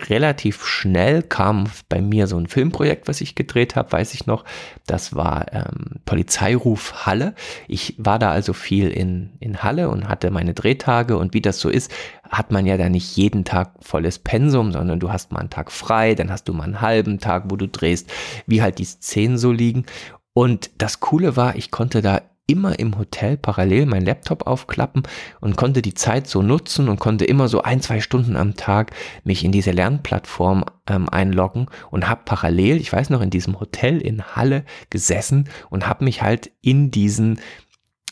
relativ 0.08 0.64
schnell 0.64 1.20
kam 1.24 1.64
bei 1.88 2.00
mir 2.00 2.28
so 2.28 2.38
ein 2.38 2.46
Filmprojekt, 2.46 3.08
was 3.08 3.20
ich 3.20 3.34
gedreht 3.34 3.74
habe, 3.74 3.90
weiß 3.90 4.14
ich 4.14 4.26
noch. 4.26 4.44
Das 4.86 5.16
war 5.16 5.52
ähm, 5.52 6.00
Polizeiruf 6.04 7.04
Halle. 7.04 7.34
Ich 7.66 7.96
war 7.98 8.20
da 8.20 8.30
also 8.30 8.52
viel 8.52 8.90
in, 8.90 9.32
in 9.40 9.64
Halle 9.64 9.88
und 9.88 10.08
hatte 10.08 10.30
meine 10.30 10.54
Drehtage 10.54 11.18
und 11.18 11.34
wie 11.34 11.42
das 11.42 11.58
so 11.58 11.68
ist, 11.68 11.90
hat 12.30 12.52
man 12.52 12.66
ja 12.66 12.76
da 12.76 12.88
nicht 12.88 13.16
jeden 13.16 13.44
Tag 13.44 13.72
volles 13.80 14.20
Pensum, 14.20 14.70
sondern 14.70 15.00
du 15.00 15.10
hast 15.10 15.32
mal 15.32 15.40
einen 15.40 15.50
Tag 15.50 15.72
frei, 15.72 16.14
dann 16.14 16.30
hast 16.30 16.44
du 16.44 16.52
mal 16.52 16.64
einen 16.64 16.82
halben 16.82 17.18
Tag, 17.18 17.46
wo 17.48 17.56
du 17.56 17.66
drehst, 17.66 18.08
wie 18.46 18.62
halt 18.62 18.78
die 18.78 18.84
Szenen 18.84 19.38
so 19.38 19.50
liegen. 19.50 19.86
Und 20.34 20.70
das 20.78 21.00
Coole 21.00 21.34
war, 21.34 21.56
ich 21.56 21.72
konnte 21.72 22.00
da 22.00 22.22
immer 22.46 22.78
im 22.78 22.96
Hotel 22.96 23.36
parallel 23.36 23.86
meinen 23.86 24.06
Laptop 24.06 24.46
aufklappen 24.46 25.02
und 25.40 25.56
konnte 25.56 25.82
die 25.82 25.94
Zeit 25.94 26.28
so 26.28 26.42
nutzen 26.42 26.88
und 26.88 27.00
konnte 27.00 27.24
immer 27.24 27.48
so 27.48 27.62
ein, 27.62 27.80
zwei 27.80 28.00
Stunden 28.00 28.36
am 28.36 28.54
Tag 28.54 28.92
mich 29.24 29.44
in 29.44 29.50
diese 29.50 29.72
Lernplattform 29.72 30.64
ähm, 30.86 31.08
einloggen 31.08 31.66
und 31.90 32.08
habe 32.08 32.22
parallel, 32.24 32.76
ich 32.76 32.92
weiß 32.92 33.10
noch, 33.10 33.20
in 33.20 33.30
diesem 33.30 33.58
Hotel 33.58 34.00
in 34.00 34.22
Halle 34.36 34.64
gesessen 34.90 35.48
und 35.70 35.88
habe 35.88 36.04
mich 36.04 36.22
halt 36.22 36.52
in 36.60 36.92
diesen 36.92 37.40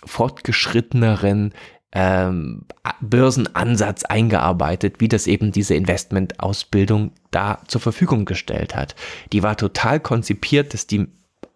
fortgeschritteneren 0.05 1.55
ähm, 1.93 2.65
Börsenansatz 3.01 4.05
eingearbeitet, 4.05 4.97
wie 4.99 5.09
das 5.09 5.29
eben 5.29 5.53
diese 5.53 5.77
Investmentausbildung 5.77 7.13
da 7.31 7.61
zur 7.69 7.81
Verfügung 7.81 8.25
gestellt 8.25 8.75
hat. 8.75 8.97
Die 9.33 9.45
war 9.45 9.57
total 9.57 10.01
konzipiert, 10.01 10.75
dass 10.75 10.89
die 10.89 11.07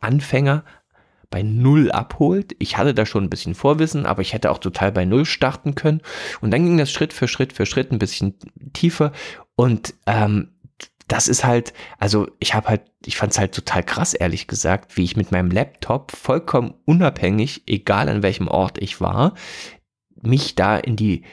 Anfänger 0.00 0.62
bei 1.30 1.42
Null 1.42 1.90
abholt. 1.90 2.54
Ich 2.58 2.76
hatte 2.76 2.94
da 2.94 3.04
schon 3.06 3.24
ein 3.24 3.30
bisschen 3.30 3.54
Vorwissen, 3.54 4.06
aber 4.06 4.22
ich 4.22 4.32
hätte 4.32 4.50
auch 4.50 4.58
total 4.58 4.92
bei 4.92 5.04
Null 5.04 5.24
starten 5.24 5.74
können. 5.74 6.00
Und 6.40 6.50
dann 6.50 6.64
ging 6.64 6.78
das 6.78 6.90
Schritt 6.90 7.12
für 7.12 7.28
Schritt 7.28 7.52
für 7.52 7.66
Schritt 7.66 7.92
ein 7.92 7.98
bisschen 7.98 8.34
tiefer. 8.72 9.12
Und 9.56 9.94
ähm, 10.06 10.52
das 11.08 11.26
ist 11.26 11.44
halt, 11.44 11.72
also 11.98 12.28
ich 12.38 12.54
habe 12.54 12.68
halt, 12.68 12.82
ich 13.04 13.16
fand 13.16 13.32
es 13.32 13.38
halt 13.38 13.54
total 13.54 13.82
krass, 13.82 14.12
ehrlich 14.14 14.46
gesagt, 14.46 14.96
wie 14.96 15.04
ich 15.04 15.16
mit 15.16 15.32
meinem 15.32 15.50
Laptop 15.50 16.12
vollkommen 16.12 16.74
unabhängig, 16.84 17.62
egal 17.66 18.08
an 18.08 18.22
welchem 18.22 18.46
Ort 18.46 18.78
ich 18.78 19.00
war, 19.00 19.34
mich 20.20 20.54
da 20.54 20.76
in 20.76 20.96
die 20.96 21.24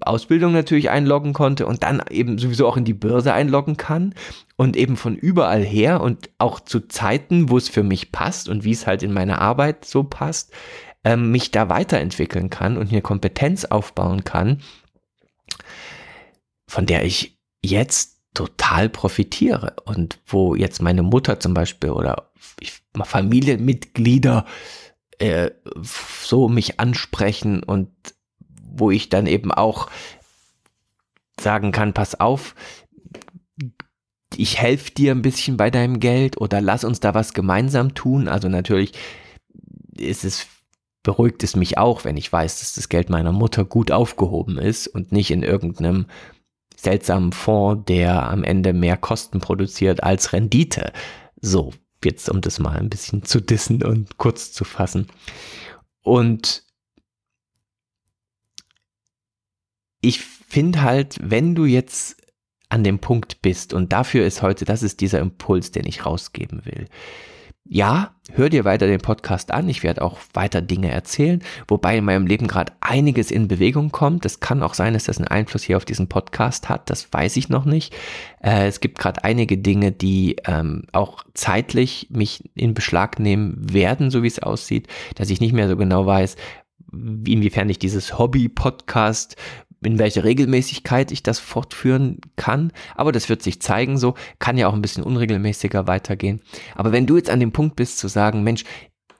Ausbildung 0.00 0.52
natürlich 0.52 0.90
einloggen 0.90 1.32
konnte 1.32 1.66
und 1.66 1.82
dann 1.82 2.02
eben 2.10 2.38
sowieso 2.38 2.66
auch 2.66 2.76
in 2.76 2.84
die 2.84 2.94
Börse 2.94 3.32
einloggen 3.32 3.76
kann 3.76 4.14
und 4.56 4.76
eben 4.76 4.96
von 4.96 5.16
überall 5.16 5.62
her 5.62 6.00
und 6.00 6.30
auch 6.38 6.60
zu 6.60 6.80
Zeiten, 6.80 7.50
wo 7.50 7.56
es 7.56 7.68
für 7.68 7.82
mich 7.82 8.12
passt 8.12 8.48
und 8.48 8.64
wie 8.64 8.72
es 8.72 8.86
halt 8.86 9.02
in 9.02 9.12
meiner 9.12 9.40
Arbeit 9.40 9.84
so 9.84 10.04
passt, 10.04 10.52
ähm, 11.04 11.30
mich 11.30 11.50
da 11.50 11.68
weiterentwickeln 11.68 12.50
kann 12.50 12.76
und 12.76 12.92
mir 12.92 13.00
Kompetenz 13.00 13.64
aufbauen 13.64 14.24
kann, 14.24 14.62
von 16.68 16.86
der 16.86 17.04
ich 17.04 17.38
jetzt 17.64 18.20
total 18.34 18.88
profitiere 18.88 19.76
und 19.84 20.18
wo 20.26 20.54
jetzt 20.54 20.82
meine 20.82 21.02
Mutter 21.02 21.40
zum 21.40 21.54
Beispiel 21.54 21.90
oder 21.90 22.30
Familienmitglieder 23.02 24.44
äh, 25.18 25.50
so 25.82 26.48
mich 26.48 26.78
ansprechen 26.78 27.62
und 27.62 27.90
wo 28.78 28.90
ich 28.90 29.08
dann 29.08 29.26
eben 29.26 29.52
auch 29.52 29.88
sagen 31.40 31.72
kann, 31.72 31.92
pass 31.92 32.18
auf, 32.18 32.54
ich 34.36 34.60
helfe 34.60 34.90
dir 34.90 35.12
ein 35.12 35.22
bisschen 35.22 35.56
bei 35.56 35.70
deinem 35.70 36.00
Geld 36.00 36.40
oder 36.40 36.60
lass 36.60 36.84
uns 36.84 37.00
da 37.00 37.14
was 37.14 37.32
gemeinsam 37.32 37.94
tun. 37.94 38.28
Also 38.28 38.48
natürlich 38.48 38.92
ist 39.96 40.24
es 40.24 40.46
beruhigt 41.06 41.44
es 41.44 41.54
mich 41.54 41.78
auch, 41.78 42.04
wenn 42.04 42.16
ich 42.16 42.32
weiß, 42.32 42.58
dass 42.58 42.74
das 42.74 42.88
Geld 42.88 43.10
meiner 43.10 43.30
Mutter 43.30 43.64
gut 43.64 43.92
aufgehoben 43.92 44.58
ist 44.58 44.88
und 44.88 45.12
nicht 45.12 45.30
in 45.30 45.44
irgendeinem 45.44 46.06
seltsamen 46.74 47.30
Fonds, 47.30 47.84
der 47.86 48.28
am 48.28 48.42
Ende 48.42 48.72
mehr 48.72 48.96
Kosten 48.96 49.38
produziert 49.38 50.02
als 50.02 50.32
Rendite. 50.32 50.92
So, 51.40 51.72
jetzt 52.04 52.28
um 52.28 52.40
das 52.40 52.58
mal 52.58 52.76
ein 52.76 52.90
bisschen 52.90 53.22
zu 53.22 53.40
dissen 53.40 53.84
und 53.84 54.18
kurz 54.18 54.52
zu 54.52 54.64
fassen. 54.64 55.06
Und 56.02 56.64
ich 60.06 60.20
finde 60.20 60.82
halt, 60.82 61.18
wenn 61.20 61.56
du 61.56 61.64
jetzt 61.64 62.16
an 62.68 62.84
dem 62.84 63.00
Punkt 63.00 63.42
bist 63.42 63.74
und 63.74 63.92
dafür 63.92 64.24
ist 64.24 64.40
heute, 64.40 64.64
das 64.64 64.84
ist 64.84 65.00
dieser 65.00 65.18
Impuls, 65.18 65.72
den 65.72 65.84
ich 65.84 66.06
rausgeben 66.06 66.64
will. 66.64 66.86
Ja, 67.68 68.14
hör 68.30 68.48
dir 68.48 68.64
weiter 68.64 68.86
den 68.86 69.00
Podcast 69.00 69.50
an. 69.50 69.68
Ich 69.68 69.82
werde 69.82 70.02
auch 70.02 70.20
weiter 70.34 70.62
Dinge 70.62 70.92
erzählen, 70.92 71.42
wobei 71.66 71.98
in 71.98 72.04
meinem 72.04 72.28
Leben 72.28 72.46
gerade 72.46 72.72
einiges 72.80 73.32
in 73.32 73.48
Bewegung 73.48 73.90
kommt. 73.90 74.24
Es 74.24 74.38
kann 74.38 74.62
auch 74.62 74.74
sein, 74.74 74.94
dass 74.94 75.04
das 75.04 75.18
einen 75.18 75.26
Einfluss 75.26 75.64
hier 75.64 75.76
auf 75.76 75.84
diesen 75.84 76.08
Podcast 76.08 76.68
hat. 76.68 76.88
Das 76.88 77.12
weiß 77.12 77.36
ich 77.36 77.48
noch 77.48 77.64
nicht. 77.64 77.92
Äh, 78.40 78.68
es 78.68 78.78
gibt 78.78 79.00
gerade 79.00 79.24
einige 79.24 79.58
Dinge, 79.58 79.90
die 79.90 80.36
ähm, 80.44 80.84
auch 80.92 81.24
zeitlich 81.34 82.06
mich 82.10 82.48
in 82.54 82.74
Beschlag 82.74 83.18
nehmen 83.18 83.56
werden, 83.72 84.12
so 84.12 84.22
wie 84.22 84.28
es 84.28 84.38
aussieht, 84.38 84.86
dass 85.16 85.30
ich 85.30 85.40
nicht 85.40 85.52
mehr 85.52 85.68
so 85.68 85.76
genau 85.76 86.06
weiß, 86.06 86.36
inwiefern 86.92 87.68
ich 87.68 87.78
dieses 87.78 88.18
Hobby-Podcast 88.18 89.36
in 89.82 89.98
welcher 89.98 90.24
Regelmäßigkeit 90.24 91.12
ich 91.12 91.22
das 91.22 91.38
fortführen 91.38 92.20
kann. 92.36 92.72
Aber 92.94 93.12
das 93.12 93.28
wird 93.28 93.42
sich 93.42 93.60
zeigen 93.60 93.98
so. 93.98 94.14
Kann 94.38 94.58
ja 94.58 94.68
auch 94.68 94.74
ein 94.74 94.82
bisschen 94.82 95.04
unregelmäßiger 95.04 95.86
weitergehen. 95.86 96.40
Aber 96.74 96.92
wenn 96.92 97.06
du 97.06 97.16
jetzt 97.16 97.30
an 97.30 97.40
dem 97.40 97.52
Punkt 97.52 97.76
bist 97.76 97.98
zu 97.98 98.08
sagen, 98.08 98.42
Mensch, 98.42 98.64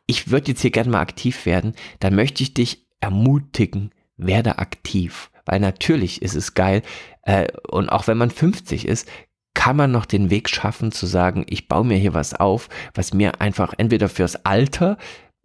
ich 0.07 0.31
würde 0.31 0.49
jetzt 0.49 0.63
hier 0.63 0.71
gerne 0.71 0.91
mal 0.91 1.01
aktiv 1.01 1.47
werden, 1.47 1.75
dann 2.01 2.15
möchte 2.15 2.43
ich 2.43 2.55
dich 2.55 2.87
ermutigen, 3.01 3.91
werde 4.17 4.59
aktiv. 4.59 5.31
Weil 5.45 5.61
natürlich 5.61 6.23
ist 6.23 6.35
es 6.35 6.55
geil. 6.55 6.83
Äh, 7.23 7.49
und 7.69 7.89
auch 7.89 8.07
wenn 8.07 8.19
man 8.19 8.31
50 8.31 8.87
ist, 8.87 9.09
kann 9.55 9.77
man 9.77 9.91
noch 9.91 10.05
den 10.05 10.31
Weg 10.31 10.51
schaffen 10.51 10.93
zu 10.93 11.07
sagen, 11.07 11.45
ich 11.49 11.67
baue 11.67 11.85
mir 11.85 11.97
hier 11.97 12.15
was 12.15 12.35
auf, 12.35 12.69
was 12.95 13.15
mir 13.15 13.41
einfach 13.41 13.73
entweder 13.79 14.09
fürs 14.09 14.45
Alter 14.45 14.99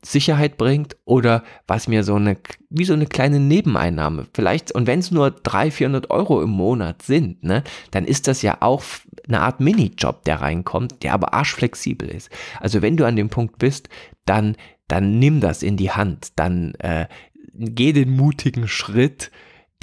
Sicherheit 0.04 0.58
bringt 0.58 0.98
oder 1.06 1.44
was 1.68 1.88
mir 1.88 2.04
so 2.04 2.16
eine, 2.16 2.38
wie 2.70 2.86
so 2.86 2.94
eine 2.94 3.06
kleine 3.06 3.40
Nebeneinnahme 3.40 4.26
vielleicht, 4.34 4.72
und 4.72 4.88
wenn 4.88 5.00
es 5.00 5.12
nur 5.12 5.32
300, 5.32 5.74
400 5.74 6.10
Euro 6.10 6.42
im 6.42 6.50
Monat 6.50 7.04
sind, 7.04 7.44
ne, 7.44 7.64
dann 7.92 8.06
ist 8.06 8.28
das 8.28 8.42
ja 8.42 8.58
auch 8.62 8.84
eine 9.28 9.42
Art 9.42 9.60
Minijob, 9.60 10.24
der 10.24 10.42
reinkommt, 10.42 11.04
der 11.04 11.14
aber 11.14 11.34
arschflexibel 11.34 12.10
ist. 12.10 12.30
Also 12.60 12.82
wenn 12.82 12.98
du 12.98 13.06
an 13.06 13.16
dem 13.16 13.30
Punkt 13.30 13.60
bist, 13.60 13.90
dann, 14.26 14.56
dann 14.88 15.20
nimm 15.20 15.40
das 15.40 15.62
in 15.62 15.78
die 15.78 15.92
Hand, 15.92 16.30
dann 16.36 16.74
äh, 16.76 17.06
geh 17.54 17.94
den 17.94 18.16
mutigen 18.16 18.68
Schritt, 18.68 19.32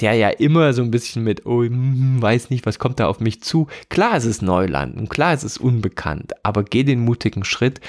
der 0.01 0.13
ja 0.13 0.29
immer 0.29 0.73
so 0.73 0.81
ein 0.81 0.91
bisschen 0.91 1.23
mit, 1.23 1.45
oh, 1.45 1.63
hm, 1.63 2.21
weiß 2.21 2.49
nicht, 2.49 2.65
was 2.65 2.79
kommt 2.79 2.99
da 2.99 3.07
auf 3.07 3.19
mich 3.19 3.41
zu. 3.41 3.67
Klar 3.89 4.17
ist 4.17 4.25
es 4.25 4.41
Neuland 4.41 4.97
und 4.97 5.09
klar 5.09 5.33
ist 5.33 5.43
es 5.43 5.57
unbekannt, 5.57 6.33
aber 6.43 6.63
geh 6.63 6.83
den 6.83 7.01
mutigen 7.01 7.43
Schritt, 7.43 7.81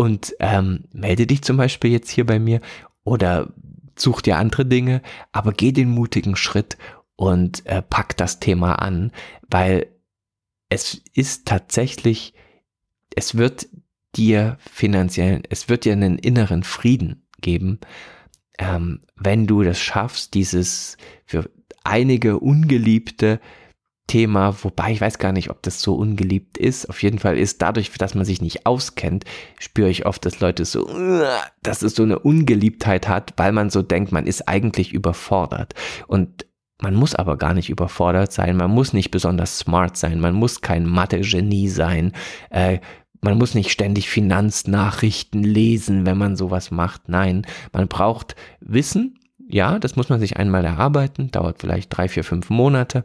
und 0.00 0.34
ähm, 0.40 0.84
melde 0.94 1.26
dich 1.26 1.42
zum 1.42 1.58
Beispiel 1.58 1.90
jetzt 1.90 2.08
hier 2.08 2.24
bei 2.24 2.38
mir 2.38 2.62
oder 3.04 3.52
such 3.96 4.22
dir 4.22 4.38
andere 4.38 4.64
Dinge, 4.64 5.02
aber 5.30 5.52
geh 5.52 5.72
den 5.72 5.90
mutigen 5.90 6.36
Schritt 6.36 6.78
und 7.16 7.66
äh, 7.66 7.82
pack 7.82 8.16
das 8.16 8.40
Thema 8.40 8.76
an, 8.76 9.12
weil 9.50 9.88
es 10.70 11.02
ist 11.12 11.46
tatsächlich, 11.46 12.32
es 13.14 13.36
wird 13.36 13.68
dir 14.16 14.56
finanziell, 14.58 15.42
es 15.50 15.68
wird 15.68 15.84
dir 15.84 15.92
einen 15.92 16.18
inneren 16.18 16.62
Frieden 16.62 17.26
geben, 17.42 17.78
ähm, 18.58 19.02
wenn 19.16 19.46
du 19.46 19.62
das 19.62 19.78
schaffst, 19.78 20.32
dieses 20.32 20.96
für 21.26 21.50
einige 21.84 22.38
ungeliebte 22.38 23.38
Thema, 24.10 24.56
wobei 24.64 24.90
ich 24.90 25.00
weiß 25.00 25.18
gar 25.18 25.30
nicht, 25.30 25.50
ob 25.50 25.62
das 25.62 25.80
so 25.80 25.94
ungeliebt 25.94 26.58
ist. 26.58 26.90
Auf 26.90 27.00
jeden 27.00 27.20
Fall 27.20 27.38
ist 27.38 27.62
dadurch, 27.62 27.92
dass 27.92 28.16
man 28.16 28.24
sich 28.24 28.42
nicht 28.42 28.66
auskennt, 28.66 29.24
spüre 29.60 29.88
ich 29.88 30.04
oft, 30.04 30.26
dass 30.26 30.40
Leute 30.40 30.64
so, 30.64 30.90
dass 31.62 31.82
es 31.82 31.94
so 31.94 32.02
eine 32.02 32.18
Ungeliebtheit 32.18 33.06
hat, 33.06 33.34
weil 33.36 33.52
man 33.52 33.70
so 33.70 33.82
denkt, 33.82 34.10
man 34.10 34.26
ist 34.26 34.48
eigentlich 34.48 34.92
überfordert. 34.92 35.74
Und 36.08 36.44
man 36.82 36.96
muss 36.96 37.14
aber 37.14 37.36
gar 37.36 37.54
nicht 37.54 37.70
überfordert 37.70 38.32
sein, 38.32 38.56
man 38.56 38.72
muss 38.72 38.92
nicht 38.92 39.12
besonders 39.12 39.60
smart 39.60 39.96
sein, 39.96 40.18
man 40.18 40.34
muss 40.34 40.60
kein 40.60 40.86
Mathe-Genie 40.86 41.68
sein, 41.68 42.12
äh, 42.50 42.80
man 43.20 43.38
muss 43.38 43.54
nicht 43.54 43.70
ständig 43.70 44.10
Finanznachrichten 44.10 45.44
lesen, 45.44 46.04
wenn 46.04 46.18
man 46.18 46.34
sowas 46.34 46.72
macht. 46.72 47.08
Nein, 47.08 47.46
man 47.72 47.86
braucht 47.86 48.34
Wissen. 48.58 49.20
Ja, 49.46 49.78
das 49.78 49.94
muss 49.94 50.08
man 50.08 50.18
sich 50.18 50.36
einmal 50.36 50.64
erarbeiten, 50.64 51.30
dauert 51.30 51.60
vielleicht 51.60 51.96
drei, 51.96 52.08
vier, 52.08 52.24
fünf 52.24 52.50
Monate. 52.50 53.04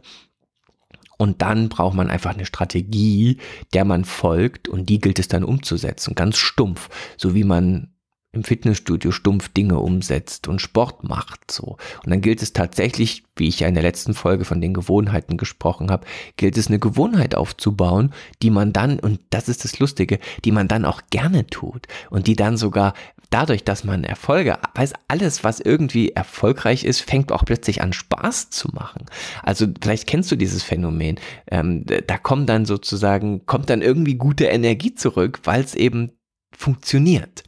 Und 1.18 1.42
dann 1.42 1.68
braucht 1.68 1.94
man 1.94 2.10
einfach 2.10 2.34
eine 2.34 2.46
Strategie, 2.46 3.38
der 3.72 3.84
man 3.84 4.04
folgt 4.04 4.68
und 4.68 4.88
die 4.88 5.00
gilt 5.00 5.18
es 5.18 5.28
dann 5.28 5.44
umzusetzen, 5.44 6.14
ganz 6.14 6.36
stumpf, 6.36 6.88
so 7.16 7.34
wie 7.34 7.44
man 7.44 7.88
im 8.36 8.44
Fitnessstudio 8.44 9.10
stumpf 9.10 9.48
Dinge 9.48 9.80
umsetzt 9.80 10.46
und 10.46 10.60
Sport 10.60 11.04
macht 11.04 11.50
so. 11.50 11.78
Und 12.04 12.10
dann 12.10 12.20
gilt 12.20 12.42
es 12.42 12.52
tatsächlich, 12.52 13.24
wie 13.34 13.48
ich 13.48 13.60
ja 13.60 13.68
in 13.68 13.74
der 13.74 13.82
letzten 13.82 14.14
Folge 14.14 14.44
von 14.44 14.60
den 14.60 14.74
Gewohnheiten 14.74 15.36
gesprochen 15.38 15.90
habe, 15.90 16.06
gilt 16.36 16.56
es 16.56 16.68
eine 16.68 16.78
Gewohnheit 16.78 17.34
aufzubauen, 17.34 18.12
die 18.42 18.50
man 18.50 18.72
dann, 18.72 19.00
und 19.00 19.20
das 19.30 19.48
ist 19.48 19.64
das 19.64 19.78
Lustige, 19.78 20.18
die 20.44 20.52
man 20.52 20.68
dann 20.68 20.84
auch 20.84 21.02
gerne 21.10 21.46
tut. 21.46 21.86
Und 22.10 22.26
die 22.26 22.36
dann 22.36 22.56
sogar 22.56 22.92
dadurch, 23.30 23.64
dass 23.64 23.84
man 23.84 24.04
Erfolge, 24.04 24.58
weiß 24.74 24.92
alles, 25.08 25.44
was 25.44 25.60
irgendwie 25.60 26.10
erfolgreich 26.10 26.84
ist, 26.84 27.00
fängt 27.00 27.32
auch 27.32 27.44
plötzlich 27.44 27.82
an 27.82 27.92
Spaß 27.92 28.50
zu 28.50 28.68
machen. 28.72 29.06
Also 29.42 29.66
vielleicht 29.80 30.06
kennst 30.06 30.30
du 30.30 30.36
dieses 30.36 30.62
Phänomen. 30.62 31.18
Ähm, 31.50 31.84
da 31.84 32.18
kommt 32.18 32.48
dann 32.48 32.64
sozusagen, 32.64 33.46
kommt 33.46 33.70
dann 33.70 33.82
irgendwie 33.82 34.14
gute 34.14 34.46
Energie 34.46 34.94
zurück, 34.94 35.40
weil 35.44 35.62
es 35.62 35.74
eben 35.74 36.12
funktioniert. 36.56 37.44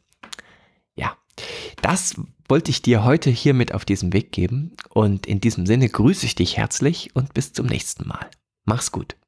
Ja, 0.97 1.17
das 1.83 2.15
wollte 2.49 2.71
ich 2.71 2.83
dir 2.83 3.05
heute 3.05 3.31
hier 3.31 3.55
mit 3.55 3.75
auf 3.75 3.85
diesen 3.85 4.13
Weg 4.13 4.33
geben 4.33 4.73
und 4.89 5.27
in 5.27 5.41
diesem 5.41 5.67
Sinne 5.67 5.89
grüße 5.89 6.27
ich 6.27 6.35
dich 6.35 6.57
herzlich 6.57 7.15
und 7.15 7.35
bis 7.35 7.53
zum 7.53 7.67
nächsten 7.67 8.09
Mal. 8.09 8.27
Mach's 8.65 8.91
gut. 8.91 9.19